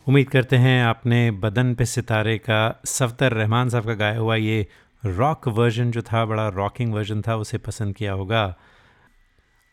उम्मीद 0.08 0.30
करते 0.30 0.56
हैं 0.56 0.84
आपने 0.84 1.32
बदन 1.32 1.74
पे 1.76 1.86
सितारे 1.86 2.38
का 2.38 2.82
सफदर 2.86 3.34
रहमान 3.34 3.69
साहब 3.69 3.86
का 3.86 3.93
गाया 3.93 4.17
हुआ 4.17 4.36
ये 4.36 4.67
रॉक 5.06 5.48
वर्जन 5.48 5.92
जो 5.92 6.02
था, 6.02 6.26
बड़ा 6.26 6.48
रॉकिंग 6.48 6.94
वर्जन 6.94 7.22
था, 7.22 7.36
उसे 7.36 7.58
पसंद 7.58 7.96
किया 7.96 8.14
होगा। 8.14 8.56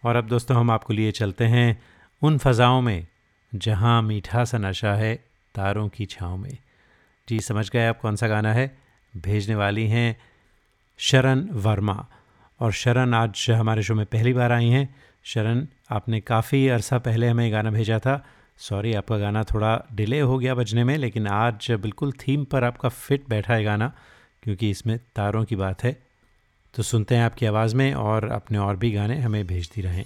और 0.04 0.16
अब 0.16 0.26
दोस्तों, 0.26 0.56
हम 0.56 0.70
आपको 0.70 0.92
लिए 0.92 1.12
चलते 1.12 1.44
हैं 1.44 1.82
उन 2.22 2.38
फ़ज़ाओं 2.38 2.80
में, 2.80 3.06
जहाँ 3.54 4.02
मीठा 4.02 4.44
सा 4.44 4.58
नशा 4.58 4.94
है, 4.94 5.24
तारों 5.54 5.88
की 5.88 6.06
छाँव 6.06 6.36
में। 6.36 6.58
जी, 7.28 7.40
समझ 7.40 7.70
गए 7.70 7.86
आप 7.86 8.00
कौन 8.00 8.16
सा 8.16 8.28
गाना 8.28 8.52
है? 8.52 8.78
भेजने 9.16 9.54
वाली 9.54 9.88
हैं 9.88 10.16
शरण 10.98 11.48
वर्मा। 11.52 12.06
और 12.60 12.72
शरण 12.72 13.14
आज 13.14 13.46
हमारे 13.50 13.82
शो 13.82 13.94
में 13.94 14.06
पहली 14.06 14.32
बार 14.32 14.52
आई 14.52 14.68
हैं। 14.68 14.94
शरण, 15.24 15.66
आपने 15.90 16.20
काफ़ी 16.20 16.68
अरसा 16.68 16.98
पहले 16.98 17.28
हमें 17.28 17.52
गाना 17.52 17.70
भेजा 17.70 17.98
था। 17.98 18.26
सॉरी 18.56 18.94
आपका 18.94 19.18
गाना 19.18 19.44
थोड़ा 19.44 19.86
डिले 19.92 20.20
हो 20.20 20.38
गया 20.38 20.54
बजने 20.54 20.84
में, 20.84 20.96
लेकिन 20.96 21.26
आज 21.26 21.70
बिल्कुल 21.70 22.12
थीम 22.12 22.44
पर 22.44 22.64
आपका 22.64 22.88
फिट 22.88 23.28
बैठा 23.28 23.54
है 23.54 23.64
गाना। 23.64 23.92
क्योंकि 24.46 24.70
इसमें 24.70 24.98
तारों 24.98 25.44
की 25.44 25.56
बात 25.56 25.84
है। 25.84 26.02
तो 26.74 26.82
सुनते 26.82 27.14
हैं 27.14 27.22
आपकी 27.22 27.46
आवाज़ 27.46 27.76
में 27.76 27.94
और 27.94 28.28
अपने 28.28 28.58
और 28.58 28.76
भी 28.76 28.92
गाने 28.92 29.18
हमें 29.18 29.46
भेजती 29.46 29.80
रहें। 29.80 30.04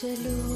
चलो। 0.00 0.53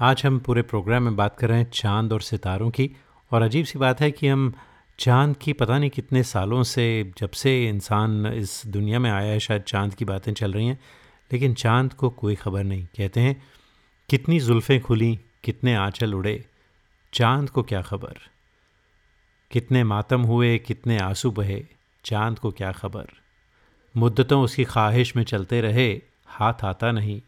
आज 0.00 0.22
हम 0.26 0.38
पूरे 0.38 0.62
प्रोग्राम 0.62 1.02
में 1.02 1.16
बात 1.16 1.38
कर 1.38 1.48
रहे 1.48 1.58
हैं 1.58 1.70
चाँद 1.70 2.12
और 2.12 2.20
सितारों 2.20 2.70
की, 2.70 2.96
और 3.32 3.42
अजीब 3.42 3.64
सी 3.66 3.78
बात 3.78 4.00
है 4.00 4.10
कि 4.10 4.28
हम 4.28 4.54
चाँद 4.98 5.36
की 5.36 5.52
पता 5.52 5.78
नहीं 5.78 5.90
कितने 5.90 6.22
सालों 6.22 6.62
से, 6.62 7.12
जब 7.18 7.30
से 7.30 7.68
इंसान 7.68 8.26
इस 8.26 8.62
दुनिया 8.66 8.98
में 8.98 9.10
आया 9.10 9.32
है, 9.32 9.38
शायद 9.38 9.62
चाँद 9.62 9.94
की 9.94 10.04
बातें 10.04 10.34
चल 10.34 10.52
रही 10.52 10.66
हैं, 10.66 10.80
लेकिन 11.32 11.54
चाँद 11.54 11.92
को 11.92 12.10
कोई 12.10 12.34
खबर 12.34 12.64
नहीं। 12.64 12.84
कहते 12.84 13.20
हैं, 13.20 13.42
कितनी 14.08 14.40
जुल्फ़ें 14.40 14.80
खुली, 14.80 15.20
कितने 15.44 15.74
आंचल 15.74 16.14
उड़े, 16.14 16.44
चाँद 17.12 17.50
को 17.50 17.62
क्या 17.62 17.82
खबर? 17.82 18.14
कितने 19.50 19.84
मातम 19.84 20.22
हुए, 20.22 20.58
कितने 20.58 20.98
आँसू 20.98 21.30
बहे, 21.30 21.64
चाँद 22.04 22.38
को 22.38 22.50
क्या 22.50 22.72
खबर? 22.72 23.06
मुद्दतों 23.96 24.42
उसकी 24.42 24.64
ख्वाहिश 24.64 25.16
में 25.16 25.24
चलते 25.24 25.60
रहे, 25.60 26.00
हाथ 26.26 26.54
आता 26.64 26.92
नहीं, 26.92 27.22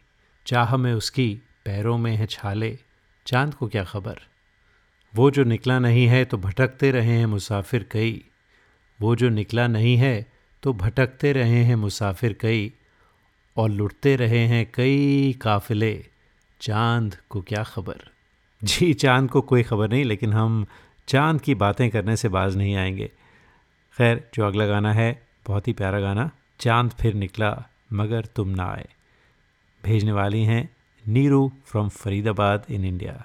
चाह 0.46 0.76
में 0.76 0.92
उसकी 0.92 1.40
पैरों 1.64 1.98
में 1.98 2.16
है 2.16 2.26
छाले 2.26 2.78
चाँद 3.26 3.54
को 3.54 3.68
क्या 3.68 3.84
खबर? 3.84 4.18
वो 5.14 5.30
जो 5.30 5.44
निकला 5.44 5.78
नहीं 5.78 6.06
है 6.06 6.24
तो 6.24 6.36
भटकते 6.36 6.90
रहे 6.90 7.16
हैं 7.18 7.26
मुसाफिर 7.26 7.88
कई। 7.90 8.24
वो 9.00 9.16
जो 9.16 9.28
निकला 9.28 9.66
नहीं 9.66 9.96
है 9.96 10.32
तो 10.62 10.72
भटकते 10.72 11.32
रहे 11.32 11.64
हैं 11.64 11.76
मुसाफिर 11.76 12.32
कई। 12.32 12.72
और 13.56 13.70
लुटते 13.70 14.16
रहे 14.16 14.38
हैं 14.38 14.72
कई 14.74 15.32
काफिले। 15.42 16.06
चाँद 16.60 17.16
को 17.28 17.42
क्या 17.42 17.62
खबर? 17.62 17.96
जी, 18.64 18.94
चाँद 18.94 19.30
को 19.30 19.40
कोई 19.40 19.62
खबर 19.62 19.88
नहीं, 19.88 20.04
लेकिन 20.04 20.32
हम 20.32 20.66
चाँद 21.08 21.40
की 21.40 21.54
बातें 21.54 21.90
करने 21.90 22.16
से 22.16 22.28
बाज 22.28 22.56
नहीं 22.56 22.76
आएँगे। 22.76 23.10
खैर, 23.98 24.30
जो 24.34 24.44
अगला 24.44 24.66
गाना 24.66 24.92
है, 24.92 25.26
बहुत 25.46 25.68
ही 25.68 25.72
प्यारा 25.72 26.00
गाना, 26.00 26.30
चाँद 26.60 26.90
फिर 26.90 27.14
निकला 27.14 27.66
मगर 27.92 28.24
तुम 28.24 28.48
ना 28.48 28.64
आए। 28.64 28.88
भेजने 29.84 30.12
वाली 30.12 30.44
हैं 30.44 30.76
Neeru 31.08 31.50
from 31.66 31.88
Faridabad 31.88 32.66
in 32.70 32.84
India 32.84 33.24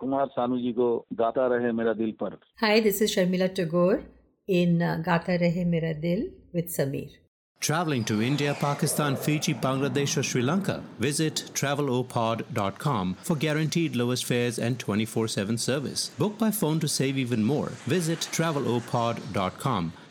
Kumar 0.00 0.26
Sanu 0.36 0.58
ji 0.62 0.72
को 0.72 0.88
गाता 1.20 1.46
रहे 1.54 1.72
मेरा 1.72 1.92
दिल 2.02 2.12
पर 2.22 2.38
Hi, 2.62 2.80
this 2.80 3.00
is 3.00 3.14
Sharmila 3.14 3.54
Tagore 3.54 4.00
in 4.48 4.82
uh, 4.82 4.96
Gata 5.04 5.38
Rahe 5.44 5.64
Mera 5.66 5.94
Dil 5.94 6.28
with 6.52 6.68
Sameer. 6.78 7.08
Traveling 7.60 8.04
to 8.04 8.22
India, 8.22 8.54
Pakistan, 8.60 9.16
Fiji, 9.16 9.54
Bangladesh, 9.54 10.16
or 10.18 10.22
Sri 10.22 10.42
Lanka? 10.42 10.82
Visit 10.98 11.50
travelopod.com 11.54 13.16
for 13.22 13.34
guaranteed 13.34 13.96
lowest 13.96 14.26
fares 14.26 14.58
and 14.58 14.78
24 14.78 15.28
7 15.28 15.58
service. 15.58 16.10
Book 16.18 16.38
by 16.38 16.50
phone 16.50 16.78
to 16.80 16.88
save 16.88 17.16
even 17.18 17.42
more. 17.42 17.70
Visit 17.86 18.28
travelopod.com. 18.32 19.92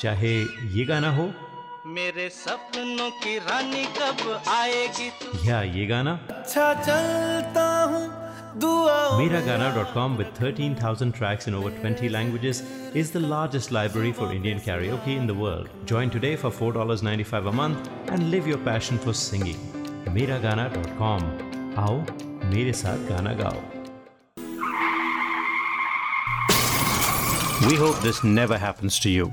चाहे 0.00 0.34
ये 0.76 0.84
गाना 0.84 1.10
हो 1.16 1.30
मेरे 1.94 2.28
सपनों 2.34 3.10
की 3.22 3.36
रानी 3.46 3.84
कब 3.98 4.42
आएगी 4.48 5.08
तू 5.22 5.48
या 5.48 5.62
ये 5.62 5.86
गाना 5.86 6.18
अच्छा 6.30 6.72
चलता 6.82 7.66
हूँ 7.94 8.24
Miragana.com 8.56 10.16
with 10.16 10.28
13,000 10.34 11.12
tracks 11.12 11.48
in 11.48 11.54
over 11.54 11.70
20 11.70 12.08
languages 12.08 12.62
is 12.94 13.10
the 13.10 13.18
largest 13.18 13.72
library 13.72 14.12
for 14.12 14.32
Indian 14.32 14.60
karaoke 14.60 15.16
in 15.16 15.26
the 15.26 15.34
world. 15.34 15.68
Join 15.86 16.08
today 16.08 16.36
for 16.36 16.50
$4.95 16.50 17.48
a 17.48 17.52
month 17.52 17.90
and 18.08 18.30
live 18.30 18.46
your 18.46 18.58
passion 18.58 18.96
for 18.98 19.12
singing. 19.12 19.58
Miragana.com. 20.18 21.22
आओ 21.78 21.98
मेरे 22.50 22.72
साथ 22.82 23.08
गाना 23.08 23.32
गाओ 23.42 23.62
We 27.68 27.76
hope 27.76 28.00
this 28.02 28.22
never 28.24 28.56
happens 28.58 29.00
to 29.00 29.10
you. 29.10 29.32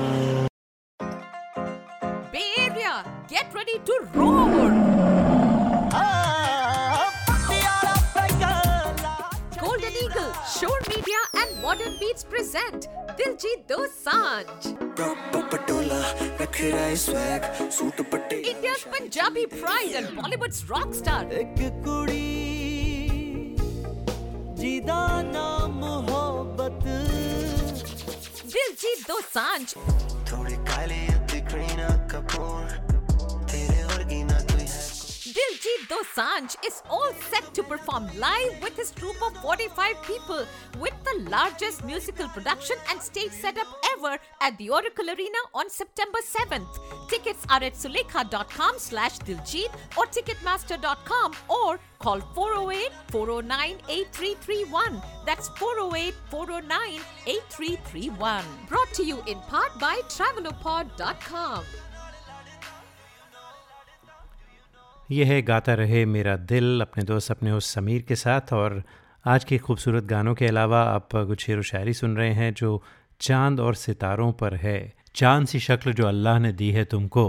Beats 12.10 12.24
present 12.24 12.88
Diljit 13.18 13.60
Dosanjh. 13.68 14.66
India's 18.52 18.82
Punjabi 18.94 19.46
pride 19.46 19.94
and 19.94 20.08
Bollywood's 20.18 20.68
rock 20.68 20.92
star. 20.94 21.24
ਜਿਹਦਾ 24.56 25.22
ਨਾਮ 25.22 25.72
ਮੁਹੱਬਤ 25.80 26.84
Diljit 28.54 29.00
Dosanjh. 29.10 29.74
ਥੋੜੀ 30.30 30.56
ਕਾਲੀ 30.66 31.06
ਅਤੇ 31.16 31.40
Kareena 31.50 31.88
Diljit 35.51 35.83
Dosanjh 35.89 36.55
is 36.65 36.81
all 36.89 37.11
set 37.29 37.53
to 37.55 37.63
perform 37.63 38.07
live 38.17 38.61
with 38.63 38.77
his 38.77 38.91
troupe 38.91 39.21
of 39.21 39.35
45 39.41 40.01
people 40.03 40.45
with 40.79 40.93
the 41.03 41.29
largest 41.29 41.83
musical 41.83 42.29
production 42.29 42.77
and 42.89 43.01
stage 43.01 43.31
setup 43.31 43.67
ever 43.91 44.17
at 44.39 44.57
the 44.57 44.69
Oracle 44.69 45.09
Arena 45.09 45.39
on 45.53 45.69
September 45.69 46.19
7th. 46.23 46.79
Tickets 47.09 47.45
are 47.49 47.61
at 47.61 47.73
sulekha.com 47.73 48.75
slash 48.77 49.19
Diljit 49.19 49.69
or 49.97 50.05
ticketmaster.com 50.05 51.33
or 51.49 51.81
call 51.99 52.21
408-409-8331. 53.11 55.03
That's 55.25 55.49
408-409-8331. 55.49 58.43
Brought 58.69 58.93
to 58.93 59.03
you 59.03 59.21
in 59.27 59.41
part 59.41 59.77
by 59.79 59.99
travelopod.com. 60.07 61.65
यह 65.11 65.27
है, 65.27 65.41
गाता 65.41 65.73
रहे 65.73 66.05
मेरा 66.05 66.35
दिल, 66.37 66.81
अपने 66.81 67.03
दोस्त, 67.03 67.31
अपने 67.31 67.51
उस 67.51 67.73
समीर 67.73 68.01
के 68.01 68.15
साथ। 68.15 68.53
और 68.53 68.83
आज 69.25 69.43
के 69.43 69.57
खूबसूरत 69.57 70.03
गानों 70.03 70.33
के 70.35 70.45
अलावा 70.47 70.81
आप 70.83 71.09
कुछ 71.13 71.45
शेर 71.45 71.57
व 71.59 71.61
शायरी 71.61 71.93
सुन 71.93 72.15
रहे 72.17 72.33
हैं 72.33 72.53
जो 72.53 72.81
चाँद 73.21 73.59
और 73.59 73.75
सितारों 73.75 74.31
पर 74.33 74.55
है। 74.55 74.93
चाँद 75.15 75.47
सी 75.47 75.59
शक्ल 75.59 75.93
जो 75.93 76.05
अल्लाह 76.07 76.39
ने 76.39 76.51
दी 76.51 76.69
है 76.71 76.83
तुमको। 76.85 77.25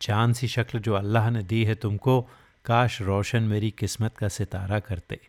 चाँद 0.00 0.34
सी 0.34 0.48
शक्ल 0.48 0.78
जो 0.78 0.94
अल्लाह 0.94 1.30
ने 1.30 1.42
दी 1.42 1.62
है 1.64 1.74
तुमको। 1.74 2.20
काश 2.64 3.00
रोशन 3.02 3.42
मेरी 3.44 3.70
किस्मत 3.70 4.16
का 4.16 4.28
सितारा 4.28 4.78
करते। 4.80 5.20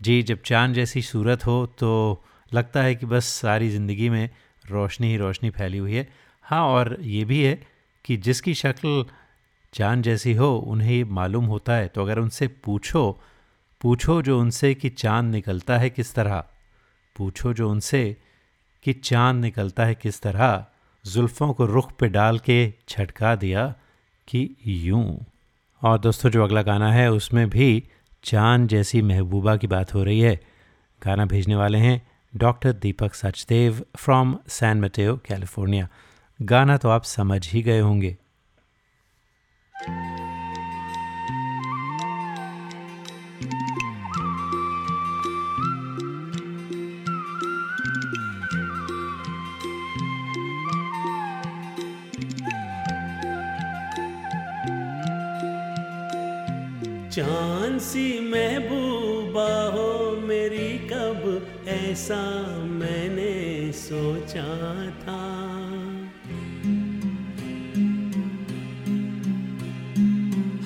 जी, 0.00 0.22
जब 0.22 0.42
चाँद 0.42 0.74
जैसी 0.74 1.02
सूरत 1.02 1.46
हो 1.46 1.66
तो 1.78 2.22
लगता 2.52 2.82
है 2.82 2.94
कि 2.94 3.06
बस 3.06 3.32
सारी 3.40 3.70
ज़िंदगी 3.70 4.08
में 4.08 4.28
रोशनी 4.64 5.10
ही 5.10 5.16
रोशनी 5.16 5.50
फैली 5.50 5.78
हुई 5.78 5.94
है। 5.94 6.08
हाँ 6.44 6.64
और 6.68 6.96
ये 7.00 7.24
भी 7.24 7.42
है 7.42 7.54
कि 8.04 8.16
जिसकी 8.16 8.54
शक्ल 8.54 9.04
चाँद 9.74 10.02
जैसी 10.02 10.34
हो, 10.34 10.56
उन्हें 10.56 11.04
मालूम 11.04 11.44
होता 11.44 11.72
है। 11.72 11.88
तो 11.88 12.02
अगर 12.02 12.18
उनसे 12.18 12.48
पूछो 12.48 13.20
पूछो 13.80 14.22
जो 14.22 14.40
उनसे 14.40 14.74
कि 14.74 14.88
चाँद 14.88 15.30
निकलता 15.30 15.78
है 15.78 15.90
किस 15.90 16.14
तरह। 16.14 16.44
पूछो 17.16 17.52
जो 17.52 17.70
उनसे 17.70 18.16
कि 18.82 18.92
चाँद 18.92 19.40
निकलता 19.40 19.84
है 19.84 19.94
किस 19.94 20.22
तरह। 20.22 20.66
जुल्फ़ों 21.06 21.52
को 21.52 21.66
रुख 21.66 21.92
पे 21.92 22.08
डाल 22.08 22.38
के 22.38 22.74
छटका 22.88 23.34
दिया 23.34 23.74
कि 24.28 24.56
यूँ। 24.66 25.24
और 25.82 25.98
दोस्तों, 25.98 26.30
जो 26.30 26.44
अगला 26.44 26.62
गाना 26.62 26.92
है, 26.92 27.12
उसमें 27.12 27.50
भी 27.50 27.84
चाँद 28.24 28.68
जैसी 28.68 29.02
महबूबा 29.02 29.56
की 29.56 29.66
बात 29.66 29.94
हो 29.94 30.04
रही 30.04 30.20
है। 30.20 30.40
गाना 31.04 31.26
भेजने 31.26 31.56
वाले 31.56 31.78
हैं 31.78 32.06
doctor 32.36 32.72
Deepak 32.72 33.14
Sachdev 33.14 33.84
from 33.96 34.38
San 34.48 34.80
Mateo, 34.80 35.16
California. 35.16 35.88
गाना 36.42 36.76
तो 36.76 36.88
आप 36.88 37.02
समझ 37.02 37.48
ही 37.48 37.62
गए 37.62 37.80
होंगे। 37.80 38.16
चाँद 57.14 57.78
सी 57.78 58.06
महबूबा 58.20 59.50
हो 59.74 59.90
मेरी, 60.20 60.70
कब 60.88 61.20
ऐसा 61.68 62.16
मैंने 62.64 63.72
सोचा 63.72 64.46
था। 65.02 65.20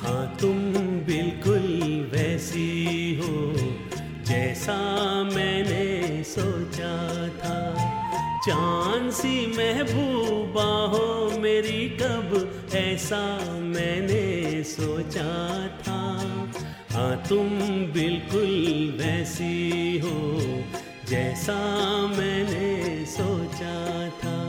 हाँ 0.00 0.24
तुम 0.40 0.56
बिल्कुल 1.10 1.68
वैसी 2.12 2.70
हो 3.14 3.52
जैसा 4.28 4.78
मैंने 5.34 6.24
सोचा 6.24 6.94
था। 7.38 7.58
चाँद 8.48 9.10
सी 9.10 9.36
महबूबा 9.58 10.70
हो 10.94 11.06
मेरी, 11.40 11.88
कब 12.00 12.30
ऐसा 12.74 13.22
मैंने 13.60 14.17
सोचा 14.62 15.68
था। 15.68 15.98
हाँ 16.92 17.24
तुम 17.28 17.48
बिल्कुल 17.92 18.94
वैसी 19.00 19.98
हो 19.98 20.38
जैसा 21.08 21.56
मैंने 22.06 23.04
सोचा 23.06 24.08
था। 24.08 24.47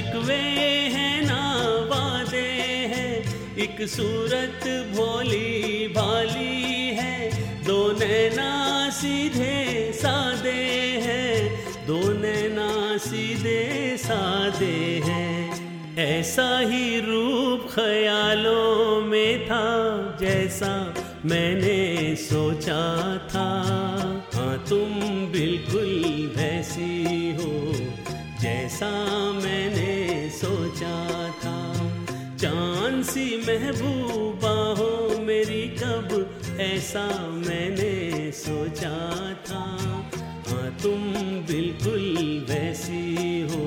शिकवे 0.00 0.42
है 0.92 1.26
ना 1.26 1.56
वादे 1.90 2.48
हैं। 2.92 3.16
एक 3.56 3.88
सूरत 3.88 4.60
भोली 4.96 5.88
भाली 5.88 6.72
है। 6.88 7.30
दो 7.64 7.92
नैना 7.92 8.90
सीधे 8.90 9.92
सादे 9.92 10.62
हैं। 11.02 11.64
दो 11.86 12.00
नैना 12.12 12.96
सीधे 12.96 13.96
सादे 13.96 15.02
हैं। 15.04 15.96
ऐसा 15.96 16.58
ही 16.58 17.00
रूप 17.00 17.70
ख्यालों 17.70 19.00
में 19.00 19.46
था, 19.46 19.66
जैसा 20.20 20.94
मैंने 21.24 22.16
सोचा 22.16 23.16
था। 23.34 23.48
हाँ 24.34 24.64
तुम 24.68 25.19
महबूबा 33.50 34.56
हो 34.78 35.18
मेरी, 35.18 35.62
कब 35.78 36.08
ऐसा 36.60 37.06
मैंने 37.28 38.30
सोचा 38.32 38.98
था। 39.48 39.62
हाँ 40.48 40.70
तुम 40.82 41.02
बिल्कुल 41.50 42.46
वैसी 42.50 43.40
हो 43.50 43.66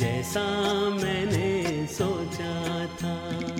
जैसा 0.00 0.44
मैंने 0.90 1.86
सोचा 1.86 2.86
था। 2.96 3.57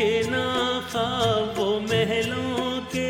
देखे 0.00 0.30
ना 0.30 0.44
ख्वाब 0.92 1.56
महलों 1.82 2.80
के। 2.92 3.08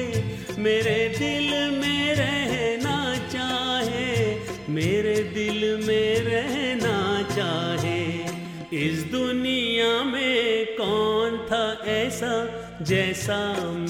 मेरे 0.61 0.99
दिल 1.19 1.51
में 1.79 2.15
रहना 2.15 2.97
चाहे, 3.29 4.35
मेरे 4.69 5.15
दिल 5.35 5.87
में 5.87 6.21
रहना 6.21 6.97
चाहे। 7.37 8.01
इस 8.87 9.05
दुनिया 9.05 10.03
में 10.03 10.67
कौन 10.81 11.39
था 11.51 11.65
ऐसा 11.87 12.35
जैसा 12.83 13.39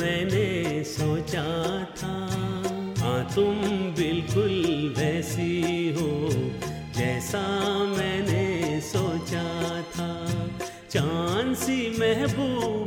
मैंने 0.01 0.85
सोचा 0.85 1.47
था? 1.99 2.17
हाँ 2.99 3.23
तुम 3.35 3.57
बिल्कुल 3.99 4.95
वैसी 4.99 5.61
हो 5.99 6.29
जैसा 6.97 7.47
मैंने 7.99 8.81
सोचा 8.81 9.47
था। 9.95 10.11
चाँद 10.91 11.55
सी 11.57 11.79
महबूबा 11.99 12.80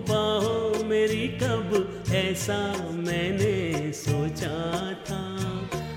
ऐसा 2.34 2.92
मैंने 2.92 3.92
सोचा 3.92 4.56
था। 5.08 5.18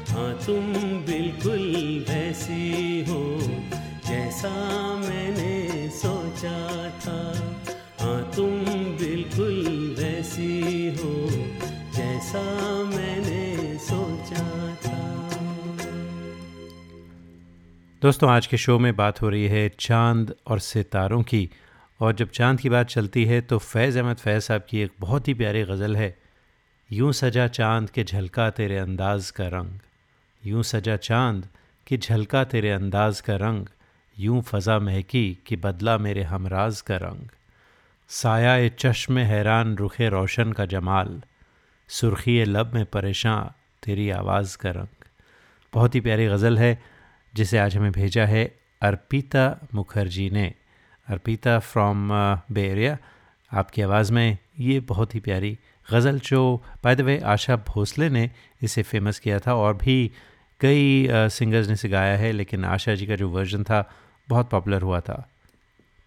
हाँ 0.08 0.32
तुम 0.46 0.72
बिल्कुल 1.06 1.62
वैसी 2.08 3.04
हो 3.08 3.20
जैसा 4.06 4.50
मैंने 4.96 5.88
सोचा 5.88 6.90
था। 7.00 7.16
हाँ 8.00 8.20
तुम 8.36 8.64
बिल्कुल 8.96 9.96
वैसी 9.98 10.88
हो 10.96 11.14
जैसा 11.96 12.42
मैंने 12.84 13.78
सोचा 13.78 14.44
था। 14.76 14.98
दोस्तों, 18.02 18.30
आज 18.30 18.46
के 18.46 18.56
शो 18.56 18.78
में 18.78 18.96
बात 18.96 19.22
हो 19.22 19.28
रही 19.28 19.46
है 19.46 19.68
चाँद 19.80 20.34
और 20.46 20.58
सितारों 20.58 21.22
की। 21.22 21.48
और 22.00 22.14
जब 22.14 22.30
चाँद 22.30 22.60
की 22.60 22.68
बात 22.68 22.86
चलती 22.86 23.24
है 23.24 23.40
तो 23.40 23.58
फैज़ 23.58 23.98
अहमद 23.98 24.16
फैज़ 24.16 24.44
साहब 24.44 24.66
की 24.70 24.80
एक 24.80 24.92
बहुत 25.00 25.28
ही 25.28 25.34
प्यारी 25.34 25.62
गज़ल 25.62 25.96
है। 25.96 26.25
यूँ 26.92 27.12
सजा 27.12 27.46
चाँद 27.48 27.90
के 27.90 28.04
झलका 28.04 28.50
तेरे 28.50 28.76
अंदाज 28.78 29.30
का 29.30 29.46
रंग। 29.46 29.78
यूँ 30.46 30.62
सजा 30.62 30.96
चाँद 30.96 31.48
कि 31.86 31.96
झलका 31.96 32.44
तेरे 32.44 32.70
अंदाज 32.70 33.20
का 33.20 33.36
रंग। 33.36 33.66
यूँ 34.18 34.42
फ़ज़ा 34.42 34.78
महकी 34.78 35.38
कि 35.46 35.56
बदला 35.56 35.98
मेरे 35.98 36.22
हमराज 36.22 36.80
का 36.80 36.96
रंग। 36.96 37.28
साया 38.08 38.68
चश्म 38.68 39.18
हैरान 39.18 39.76
रुखे 39.76 40.08
रोशन 40.08 40.52
का 40.52 40.66
जमाल। 40.66 41.22
सुर्खी 41.88 42.44
लब 42.44 42.74
में 42.74 42.86
परेशान 42.86 43.50
तेरी 43.82 44.10
आवाज़ 44.10 44.56
का 44.58 44.70
रंग। 44.70 45.04
बहुत 45.74 45.94
ही 45.94 46.00
प्यारी 46.00 46.26
गज़ल 46.26 46.58
है, 46.58 46.82
जिसे 47.34 47.58
आज 47.58 47.76
हमें 47.76 47.92
भेजा 47.92 48.26
है 48.26 48.58
अर्पिता 48.82 49.68
मुखर्जी 49.74 50.30
ने। 50.30 50.54
अर्पिता 51.08 51.58
फ्रॉम 51.58 52.08
बेरिया 52.52 52.98
आपकी 53.52 53.82
आवाज़ 53.82 54.12
में 54.12 54.38
ये 54.60 54.80
बहुत 54.80 55.14
ही 55.14 55.20
प्यारी 55.20 55.58
गज़ल 55.92 56.18
जो 56.18 56.40
by 56.84 56.94
the 56.96 57.00
way 57.00 57.18
Asha 57.24 57.56
Bhosle 57.56 58.08
ने 58.08 58.30
इसे 58.62 58.82
फ़ेमस 58.82 59.18
किया 59.18 59.38
था 59.38 59.54
और 59.54 59.74
भी 59.74 60.10
कई 60.60 61.06
सिंगर्स 61.10 61.66
ने 61.66 61.72
इसे 61.72 61.88
गाया 61.88 62.16
है 62.16 62.32
लेकिन 62.32 62.64
आशा 62.64 62.94
जी 62.94 63.06
का 63.06 63.16
जो 63.16 63.28
वर्जन 63.30 63.64
था 63.64 63.88
बहुत 64.28 64.50
पॉपुलर 64.50 64.82
हुआ 64.82 65.00
था। 65.00 65.28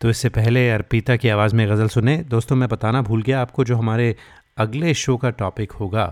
तो 0.01 0.09
इससे 0.09 0.29
पहले 0.29 0.69
अर्पिता 0.71 1.15
की 1.15 1.29
आवाज़ 1.29 1.55
में 1.55 1.67
गज़ल 1.69 1.87
सुने। 1.87 2.17
दोस्तों 2.17 2.55
मैं 2.55 2.69
बताना 2.69 3.01
भूल 3.01 3.21
गया 3.21 3.41
आपको 3.41 3.63
जो 3.63 3.75
हमारे 3.75 4.15
अगले 4.57 4.93
शो 4.93 5.17
का 5.17 5.29
टॉपिक 5.29 5.71
होगा। 5.71 6.05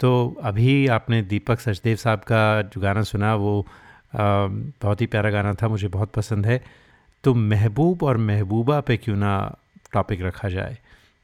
तो 0.00 0.36
अभी 0.44 0.86
आपने 0.86 1.22
दीपक 1.22 1.60
सचदेव 1.60 1.96
साहब 1.96 2.18
का 2.18 2.62
जो 2.62 2.80
गाना 2.80 3.02
सुना 3.02 3.34
वो 3.34 3.66
आ, 4.14 4.46
बहुत 4.82 5.00
ही 5.00 5.06
प्यारा 5.06 5.30
गाना 5.30 5.52
था 5.54 5.68
मुझे 5.68 5.88
बहुत 5.88 6.12
पसंद 6.12 6.46
है। 6.46 6.62
तो 7.24 7.34
महबूब 7.34 8.02
और 8.02 8.16
महबूबा 8.16 8.80
पे 8.80 8.96
क्यों 8.96 9.16
ना 9.16 9.34
टॉपिक 9.92 10.22
रखा 10.22 10.48
जाए? 10.48 10.78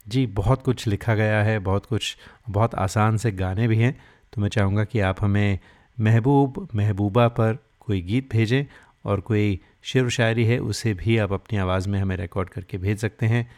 जी, 0.09 0.27
बहुत 0.27 0.63
कुछ 0.63 0.87
लिखा 0.87 1.15
गया 1.15 1.43
है, 1.43 1.59
बहुत 1.59 1.87
कुछ, 1.87 2.17
बहुत 2.51 2.75
आसान 2.75 3.17
से 3.17 3.33
गाने 3.33 3.69
भी 3.69 3.79
हैं। 3.79 4.01
तो 4.33 4.41
मैं 4.41 4.49
चाहूँगा 4.49 4.85
कि 4.85 5.01
आप 5.01 5.17
हमें 5.21 5.59
महबूब, 6.01 6.69
महबूबा 6.75 7.29
पर 7.29 7.59
कोई 7.81 8.01
गीत 8.01 8.33
भेजें 8.33 8.65
और 9.05 9.21
कोई 9.21 9.61
शेर 9.83 10.09
शायरी 10.09 10.45
है, 10.45 10.59
उसे 10.59 10.95
भी 10.95 11.19
आप 11.19 11.33
अपनी 11.33 11.59
आवाज़ 11.59 11.89
में 11.89 12.01
हमें 12.01 12.17
रिकॉर्ड 12.17 12.49
करके 12.49 12.79
भेज 12.79 12.99
सकते 12.99 13.27
हैं। 13.27 13.51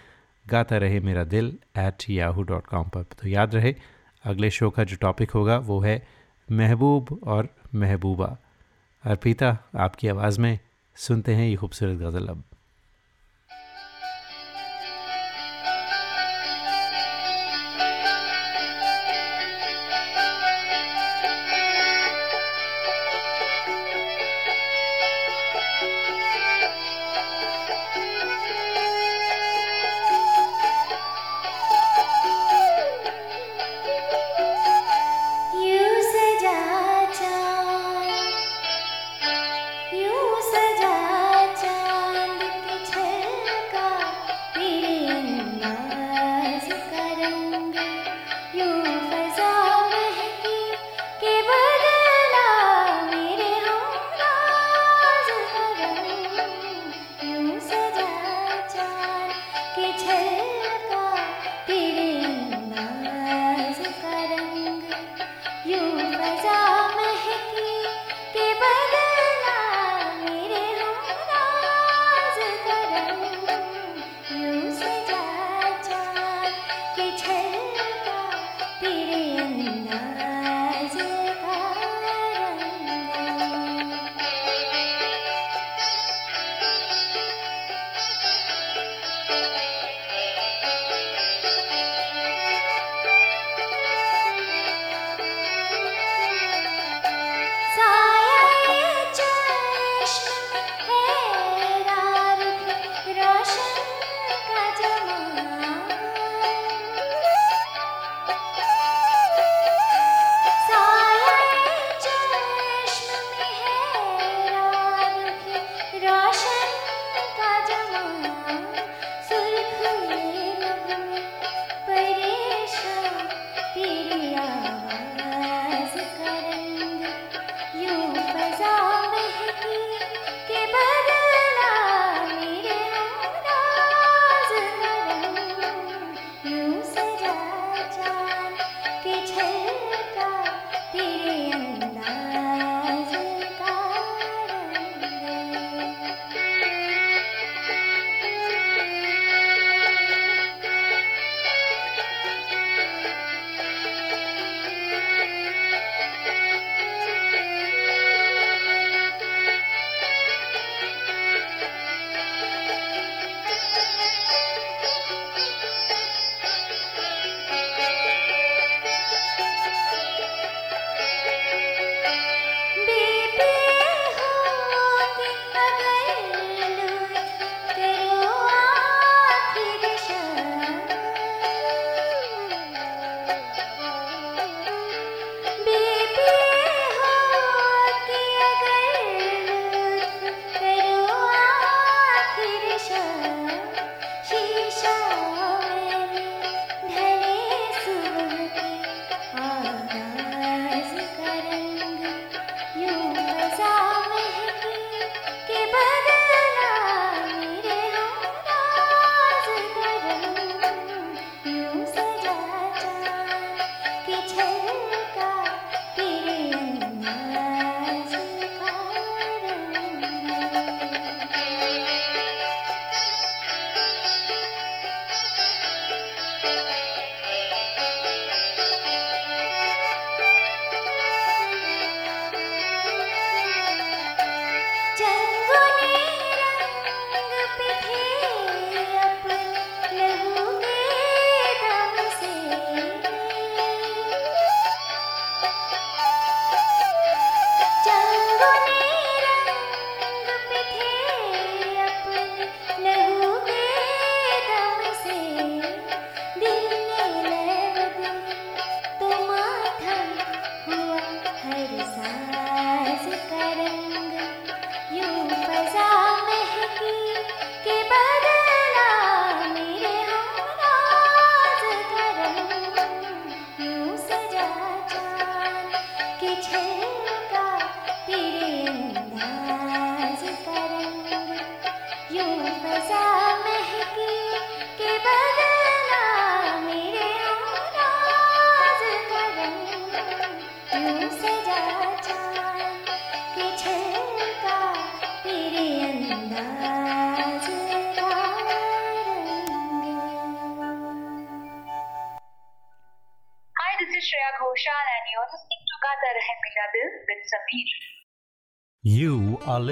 गाता 0.48 0.76
रहे 0.76 1.01
मेरा 1.01 1.24
दिल 1.24 1.59
एट 1.78 2.11
याहू 2.11 2.42
डॉट 2.42 2.66
कॉम 2.66 2.88
पर। 2.88 3.03
तो 3.03 3.28
याद 3.28 3.55
रहे, 3.55 3.74
अगले 4.24 4.51
शो 4.51 4.70
का 4.70 4.84
जो 4.84 4.96
टॉपिक 4.96 5.30
होगा, 5.30 5.59
वो 5.59 5.80
है 5.80 6.07
महबूब 6.53 7.20
और 7.24 7.48
महबूबा। 7.74 8.36
अर्पिता, 9.05 9.59
आपकी 9.76 10.09
आवाज़ 10.09 10.40
में 10.40 10.59
सुनते 10.96 11.34
हैं 11.34 11.48
ये 11.48 11.57
खूबसूरत 11.57 11.98
गज़ल 11.98 12.26
अब। 12.26 12.44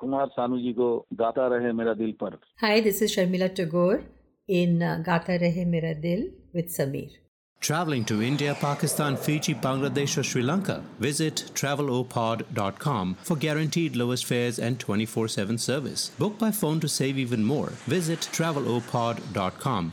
कुमार 0.00 0.26
सानू 0.38 0.58
जी 0.62 0.72
को 0.80 0.88
गाता 1.20 1.46
रहे 1.56 1.72
मेरा 1.82 1.94
दिल 2.02 2.12
पर 2.22 2.38
Hi, 2.62 2.80
this 2.80 3.02
is 3.02 3.14
Sharmila 3.16 3.54
Tagore 3.54 4.00
in 4.48 4.82
uh, 4.82 5.02
Gata 5.04 5.38
Rahe 5.44 5.66
Mera 5.66 5.94
Dil 5.94 6.28
with 6.54 6.68
Sameer. 6.78 7.10
Traveling 7.60 8.04
to 8.04 8.22
India, 8.22 8.54
Pakistan, 8.60 9.16
Fiji, 9.16 9.54
Bangladesh, 9.54 10.16
or 10.18 10.22
Sri 10.22 10.42
Lanka? 10.42 10.84
Visit 11.00 11.50
travelopod.com 11.54 13.16
for 13.22 13.36
guaranteed 13.36 13.96
lowest 13.96 14.26
fares 14.26 14.58
and 14.58 14.78
24 14.78 15.28
7 15.28 15.58
service. 15.58 16.10
Book 16.18 16.38
by 16.38 16.50
phone 16.50 16.80
to 16.80 16.88
save 16.88 17.18
even 17.18 17.42
more. 17.44 17.70
Visit 17.86 18.28
travelopod.com. 18.32 19.92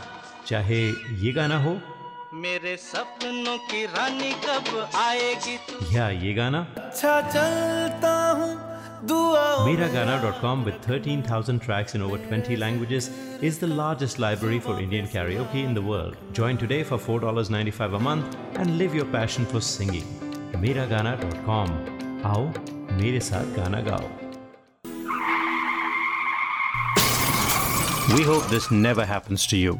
चाहे 0.47 0.81
ये 1.23 1.31
गाना 1.33 1.57
हो 1.63 1.77
मेरे 2.43 2.75
सपनों 2.77 3.57
की 3.69 3.85
रानी 3.93 4.31
कब 4.45 4.89
आएगी 4.95 5.57
तू 5.69 5.85
या 5.95 6.09
ये 6.25 6.33
गाना 6.33 6.59
अच्छा 6.77 7.21
चलता 7.31 8.13
हूँ 8.41 8.71
Miragana.com 9.03 10.63
with 10.63 10.75
13,000 10.83 11.59
tracks 11.59 11.95
in 11.95 12.03
over 12.03 12.17
20 12.19 12.55
languages 12.55 13.09
is 13.41 13.57
the 13.57 13.67
largest 13.67 14.19
library 14.19 14.59
for 14.59 14.79
Indian 14.79 15.07
karaoke 15.07 15.63
in 15.63 15.73
the 15.73 15.81
world. 15.81 16.15
Join 16.33 16.55
today 16.57 16.83
for 16.83 16.99
$4.95 16.99 17.95
a 17.95 17.99
month 17.99 18.37
and 18.55 18.77
live 18.77 18.93
your 18.93 19.05
passion 19.05 19.45
for 19.45 19.59
singing. 19.59 20.05
Miragana.com. 20.65 21.69
आओ 22.25 22.45
मेरे 23.01 23.19
साथ 23.29 23.55
गाना 23.55 23.81
गाओ 23.89 24.09
We 28.15 28.23
hope 28.23 28.47
this 28.49 28.69
never 28.71 29.05
happens 29.05 29.47
to 29.47 29.57
you. 29.57 29.79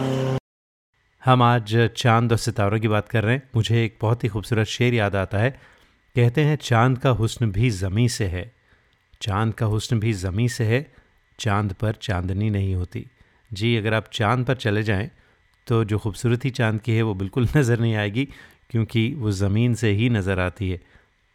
हम 1.25 1.41
आज 1.41 1.89
चाँद 1.97 2.31
और 2.31 2.37
सितारों 2.37 2.79
की 2.79 2.87
बात 2.87 3.09
कर 3.09 3.23
रहे 3.23 3.35
हैं। 3.35 3.49
मुझे 3.55 3.83
एक 3.85 3.97
बहुत 4.01 4.23
ही 4.23 4.29
खूबसूरत 4.29 4.67
शेर 4.67 4.93
याद 4.93 5.15
आता 5.15 5.37
है। 5.37 5.49
कहते 6.15 6.41
हैं, 6.41 6.55
चाँद 6.55 6.97
का 6.97 7.09
हुस्न 7.09 7.51
भी 7.51 7.69
ज़मी 7.69 8.09
से 8.09 8.25
है। 8.25 8.51
चाँद 9.21 9.53
का 9.53 9.65
हुस्न 9.65 9.99
भी 9.99 10.13
ज़मी 10.13 10.49
से 10.49 10.63
है, 10.63 10.91
चाँद 11.39 11.73
पर 11.73 11.93
चांदनी 11.93 12.49
नहीं 12.49 12.75
होती। 12.75 13.05
जी, 13.53 13.75
अगर 13.75 13.93
आप 13.93 14.09
चाँद 14.13 14.45
पर 14.45 14.55
चले 14.55 14.83
जाएँ 14.83 15.09
तो 15.67 15.83
जो 15.83 15.97
खूबसूरती 15.99 16.49
चाँद 16.49 16.81
की 16.81 16.95
है, 16.95 17.01
वो 17.01 17.13
बिल्कुल 17.13 17.47
नज़र 17.57 17.79
नहीं 17.79 17.95
आएगी, 17.95 18.27
क्योंकि 18.69 19.13
वो 19.17 19.31
ज़मीन 19.31 19.75
से 19.75 19.91
ही 19.91 20.09
नज़र 20.09 20.39
आती 20.39 20.69
है। 20.69 20.79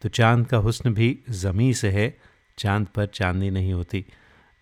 तो 0.01 0.09
चाँद 0.09 0.47
का 0.47 0.57
हुस्न 0.57 0.93
भी 0.93 1.19
ज़मी 1.29 1.73
से 1.73 1.89
है, 1.89 2.17
चाँद 2.57 2.87
पर 2.87 3.05
चांदनी 3.05 3.49
नहीं 3.49 3.73
होती। 3.73 4.05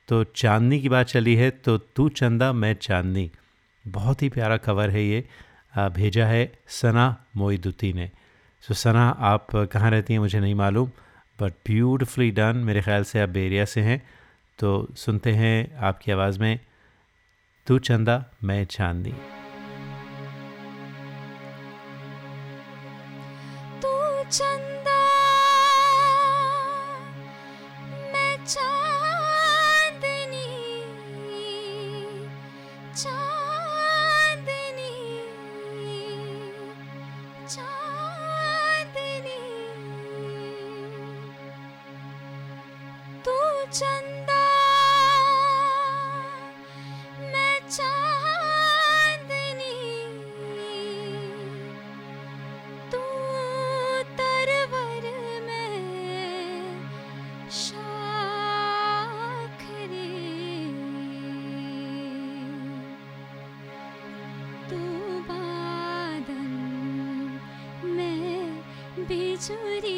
तो 0.07 0.23
चांदनी 0.23 0.79
की 0.81 0.89
बात 0.89 1.07
चली 1.07 1.35
है 1.35 1.49
तो 1.49 1.77
तू 1.77 2.09
चंदा, 2.09 2.53
मैं 2.53 2.73
चांदनी। 2.73 3.31
बहुत 3.87 4.21
ही 4.21 4.29
प्यारा 4.29 4.57
कवर 4.57 4.89
है 4.89 5.03
ये। 5.03 5.27
भेजा 5.77 6.25
है 6.25 6.51
सना 6.67 7.25
मोईदुती 7.35 7.93
ने। 7.93 8.11
सो 8.61 8.73
so, 8.73 8.79
सना 8.79 9.09
आप 9.09 9.47
कहाँ 9.55 9.91
रहती 9.91 10.13
हैं 10.13 10.19
मुझे 10.19 10.39
नहीं 10.39 10.55
मालूम 10.55 10.91
बट 11.41 11.53
ब्यूटिफुली 11.65 12.31
डन 12.31 12.57
मेरे 12.57 12.81
ख्याल 12.81 13.03
से 13.03 13.19
आप 13.19 13.29
बेरिया 13.29 13.65
से 13.65 13.81
हैं। 13.81 14.01
तो 14.59 14.87
सुनते 14.95 15.31
हैं 15.31 15.75
आपकी 15.77 16.11
आवाज़ 16.11 16.39
में 16.39 16.59
तू 17.67 17.79
चंदा 17.79 18.25
मैं 18.43 18.65
चांदनी 18.65 19.13
बिजुरी 69.45 69.81
तू 69.85 69.94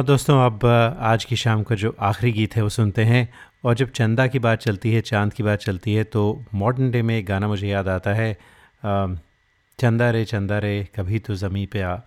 और 0.00 0.04
दोस्तों, 0.06 0.34
अब 0.46 0.64
आज 0.64 1.24
की 1.24 1.36
शाम 1.36 1.62
का 1.62 1.74
जो 1.74 1.94
आखिरी 2.00 2.30
गीत 2.32 2.54
है 2.56 2.62
वो 2.62 2.68
सुनते 2.68 3.04
हैं 3.04 3.28
और 3.64 3.74
जब 3.74 3.90
चंदा 3.90 4.26
की 4.26 4.38
बात 4.38 4.58
चलती 4.58 4.92
है, 4.92 5.00
चाँद 5.00 5.32
की 5.32 5.42
बात 5.42 5.58
चलती 5.58 5.94
है 5.94 6.04
तो 6.04 6.22
मॉडर्न 6.54 6.90
डे 6.90 7.02
में 7.02 7.16
एक 7.16 7.26
गाना 7.26 7.48
मुझे 7.48 7.68
याद 7.68 7.88
आता 7.88 8.14
है 8.14 8.32
चंदा 9.78 10.10
रे 10.10 10.24
चंदा 10.24 10.58
रे, 10.58 10.88
कभी 10.96 11.18
तो 11.18 11.34
ज़मी 11.34 11.66
पे 11.66 11.80
आ। 11.80 11.98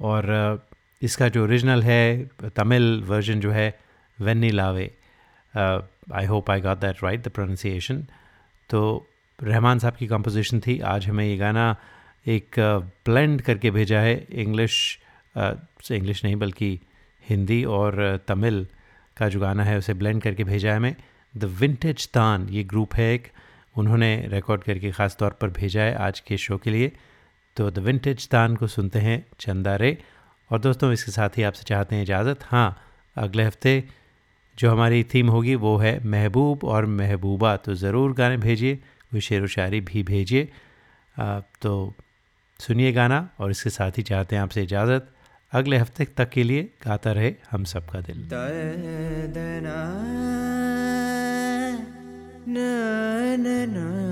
और 0.00 0.62
इसका 1.02 1.28
जो 1.28 1.42
ओरिजिनल 1.44 1.82
है, 1.82 2.30
तमिल 2.56 3.02
वर्जन 3.08 3.40
जो 3.40 3.50
है, 3.52 3.68
Vennilave. 4.50 4.90
I 5.54 6.24
hope 6.26 6.50
I 6.50 6.60
got 6.60 6.80
that 6.80 7.04
right 7.04 7.26
the 7.26 7.34
pronunciation 7.34 8.06
तो 8.70 9.06
रहमान 9.38 9.78
साहब 9.78 9.96
की 9.96 10.06
कंपोजिशन 10.06 10.60
थी। 10.60 10.80
आज 10.86 11.08
हमें 11.08 11.26
ये 11.26 11.36
गाना 11.36 11.76
एक 12.26 12.60
ब्लेंड 13.06 13.40
करके 13.42 13.70
भेजा 13.72 14.00
है। 14.00 14.16
इंग्लिश 14.30 14.98
इंग्लिश 15.36 16.24
नहीं, 16.24 16.36
बल्कि 16.36 16.78
हिंदी 17.28 17.62
और 17.72 17.96
तमिल 18.28 18.66
का 19.16 19.28
जो 19.28 19.40
गाना 19.40 19.64
है 19.64 19.76
उसे 19.78 19.94
ब्लेंड 19.94 20.22
करके 20.22 20.44
भेजा 20.44 20.70
है 20.70 20.76
हमें। 20.76 20.94
द 21.34 21.44
विंटेज 21.60 22.08
तान 22.08 22.48
ये 22.50 22.64
ग्रुप 22.64 22.94
है 22.94 23.12
एक। 23.14 23.28
उन्होंने 23.76 24.10
रिकॉर्ड 24.28 24.62
करके 24.62 24.90
ख़ास 24.92 25.16
तौर 25.16 25.30
पर 25.40 25.50
भेजा 25.52 25.82
है 25.82 25.94
आज 25.98 26.20
के 26.20 26.36
शो 26.38 26.58
के 26.58 26.70
लिए। 26.70 26.92
तो 27.56 27.70
द 27.70 27.78
विंटेज 27.80 28.28
तान 28.28 28.56
को 28.56 28.66
सुनते 28.68 28.98
हैं 28.98 29.24
चंदा 29.40 29.74
रे। 29.76 29.96
और 30.50 30.58
दोस्तों, 30.60 30.92
इसके 30.92 31.12
साथ 31.12 31.38
ही 31.38 31.42
आपसे 31.42 31.64
चाहते 31.64 31.96
हैं 31.96 32.02
इजाज़त? 32.02 32.44
हाँ 32.44 32.76
अगले 33.16 33.44
हफ़्ते 33.44 33.84
जो 34.58 34.70
हमारी 34.70 35.02
थीम 35.04 35.28
होगी 35.28 35.54
वो 35.56 35.76
है 35.76 35.98
महबूब 36.06 36.64
और 36.64 36.86
महबूबा। 36.88 37.56
तो 37.56 37.74
ज़रूर 37.74 38.12
गाने 38.12 38.36
भेजिए, 38.38 38.74
कोई 39.10 39.20
शेर 39.20 39.42
व 39.42 39.46
शायरी 39.48 39.80
भी 39.82 40.02
भेजिए। 40.04 40.48
तो 41.62 41.94
सुनिए 42.60 42.92
गाना 42.92 43.28
और 43.40 43.50
इसके 43.50 43.70
साथ 43.70 43.98
ही 43.98 44.02
चाहते 44.02 44.36
हैं 44.36 44.42
आपसे 44.42 44.62
इजाज़त। 44.62 45.10
अगले 45.54 45.76
हफ़्ते 45.76 46.04
तक 46.04 46.30
के 46.30 46.42
लिए 46.42 46.62
गाता 46.62 47.12
रहे 47.12 47.34
हम 47.50 47.64
सबका 47.64 48.00
दिल। 48.00 48.16
दर्दना 48.16 49.78
ना 52.48 52.70
ना 53.36 53.66
na 53.66 54.03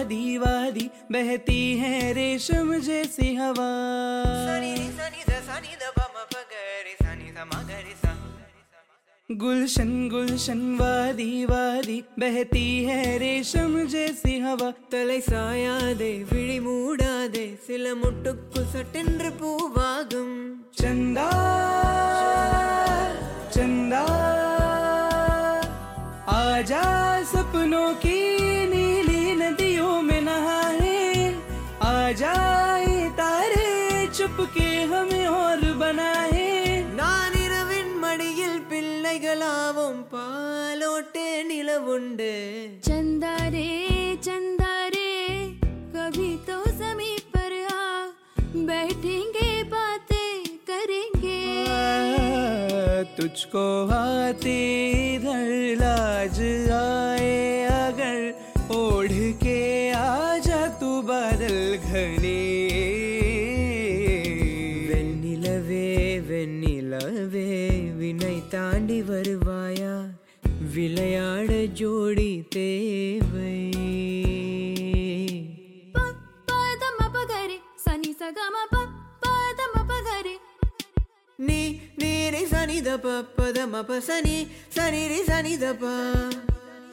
वादी 0.00 0.24
वादी 0.38 0.86
बहती 1.12 1.60
है 1.78 1.94
रेशम 2.14 2.72
जैसी 2.80 3.34
हवा 3.36 3.70
गुलशन 9.30 9.88
गुलशन 10.08 10.60
वादी 10.76 11.32
वादी 11.46 11.96
बहती 12.20 12.66
है 12.84 12.98
ரேஷம் 13.22 13.74
ஜேசி 13.92 14.34
ஹவா 14.42 14.68
தலை 14.92 15.18
சாயாதே 15.28 16.10
விழி 16.30 16.58
மூடாதே 16.58 17.44
சில 17.66 17.94
முட்டுக்கு 18.02 18.62
சட்டென்று 18.74 19.30
பூவாகும் 19.40 20.36
சந்தா 20.80 21.28
चंदा 23.56 24.04
आजा 26.36 26.84
सपनों 27.24 27.90
की 28.02 28.18
और 35.90 35.90
बनाए 35.90 36.48
நானிரவின் 36.98 37.94
மடியில் 38.02 38.60
பிள்ளைகளாவும் 38.70 40.02
பாலோட்டே 40.12 41.28
நிலவுண்டு 41.48 42.28
चंदा 42.86 43.32
रे 43.54 43.64
चंदा 44.26 44.72
रे 44.94 45.10
कभी 45.94 46.30
तो 46.48 46.56
जमी 46.80 47.10
पर 47.34 47.52
आ 47.78 47.88
बैठेंगे 48.70 49.48
बातें 49.74 50.30
करेंगे 50.70 51.40
तुझको 53.18 53.66
आते 53.98 54.58
इधर 55.08 55.50
लाज 55.82 56.38
आए 56.80 57.34
अगर 57.82 58.18
ओढ़ 58.78 59.16
के 59.44 59.60
आजा 60.04 60.62
तू 60.80 60.90
बादल 61.10 61.58
घने 61.90 62.19
தாண்டி 68.52 68.98
வருவாயா 69.08 69.94
விளையாட 70.74 71.50
ஜோடி 71.80 72.30
தேவை 72.54 73.54
पदम 76.48 76.98
पगरे 77.14 77.56
सनी 77.84 78.12
सगम 78.20 78.54
प 78.72 78.82
पदम 79.24 79.74
पगरे 79.90 80.34
நீ 81.38 81.60
நீரி 82.00 82.42
சனி 82.52 82.76
தப 82.86 83.06
பத 83.36 83.58
மப 83.72 83.96
சனி 84.06 84.36
சனி 84.76 85.02
ரி 85.10 85.20
சனி 85.28 85.54
தப 85.62 85.82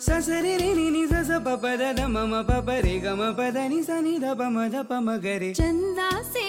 சசரி 0.08 0.54
ரி 0.62 0.70
நி 0.80 0.88
நி 0.96 1.04
சச 1.12 1.40
ப 1.46 1.54
பத 1.64 1.92
த 2.00 2.08
மம 2.16 2.42
ப 2.50 2.60
ப 2.68 2.76
ரி 2.86 2.96
க 3.04 3.16
ம 3.20 3.30
ப 3.38 3.48
த 3.56 3.64
நி 3.74 3.80
சனி 3.90 4.14
த 4.24 4.36
ப 4.40 4.50
ம 4.56 4.68
த 4.74 4.84
प 4.90 5.00
म 5.00 5.16
ग 5.18 5.28
रे 5.44 5.52
चंदा 5.62 6.10
से 6.34 6.48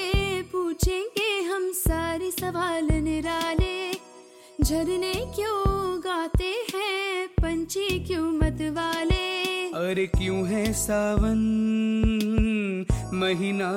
पूछेंगे 0.52 1.30
हम 1.50 1.64
सारे 1.84 2.30
सवाल 2.40 2.88
निराले 3.06 3.74
झरने 4.63 5.13
क्यों 5.35 5.99
गाते 5.99 6.49
हैं? 6.73 7.27
पंछी 7.41 7.87
क्यों 7.99 8.31
मत 8.31 8.61
वाले 8.71 9.69
और 9.71 10.05
क्यों 10.17 10.47
है 10.47 10.71
सावन? 10.73 11.39
महीना 13.13 13.69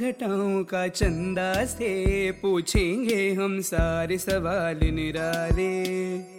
घटाओं 0.00 0.64
का 0.64 0.86
चंदा 0.88 1.64
से 1.64 2.30
पूछेंगे 2.42 3.32
हम 3.32 3.60
सारे 3.60 4.18
सवाल 4.18 4.80
निराले। 4.92 5.72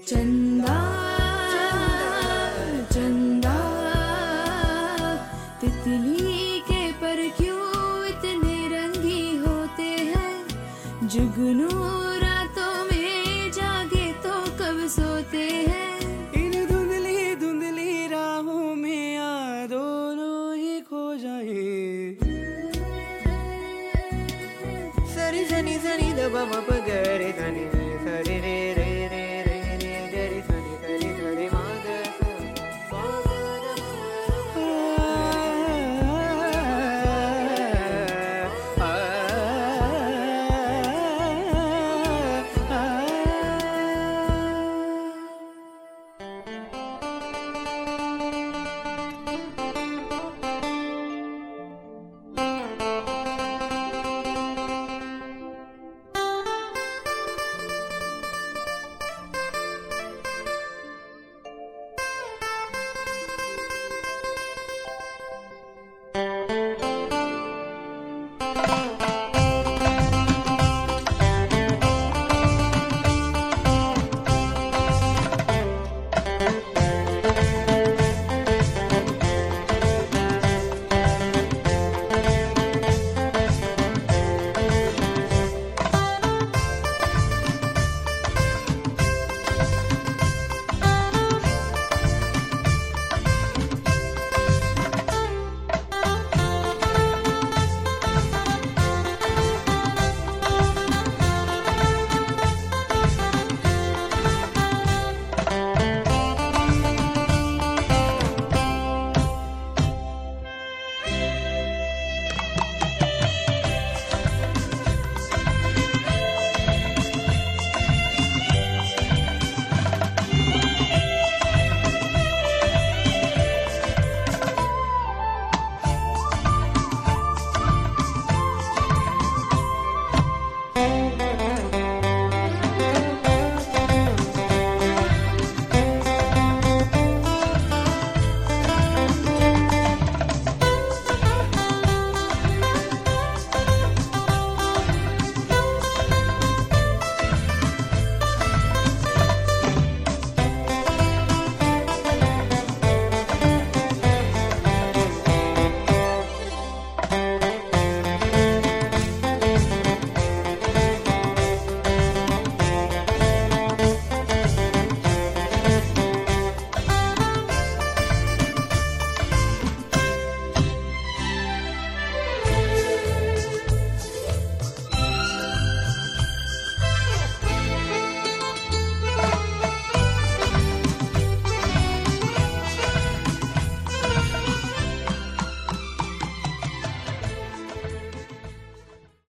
चंदा 0.07 0.77
चंदा 2.91 3.57
तितली 5.61 6.59
के 6.59 6.91
पर 7.01 7.27
क्यों 7.37 8.05
इतने 8.07 8.57
रंगी 8.67 9.37
होते 9.37 9.89
हैं? 10.13 10.47
जुगनू 11.07 11.76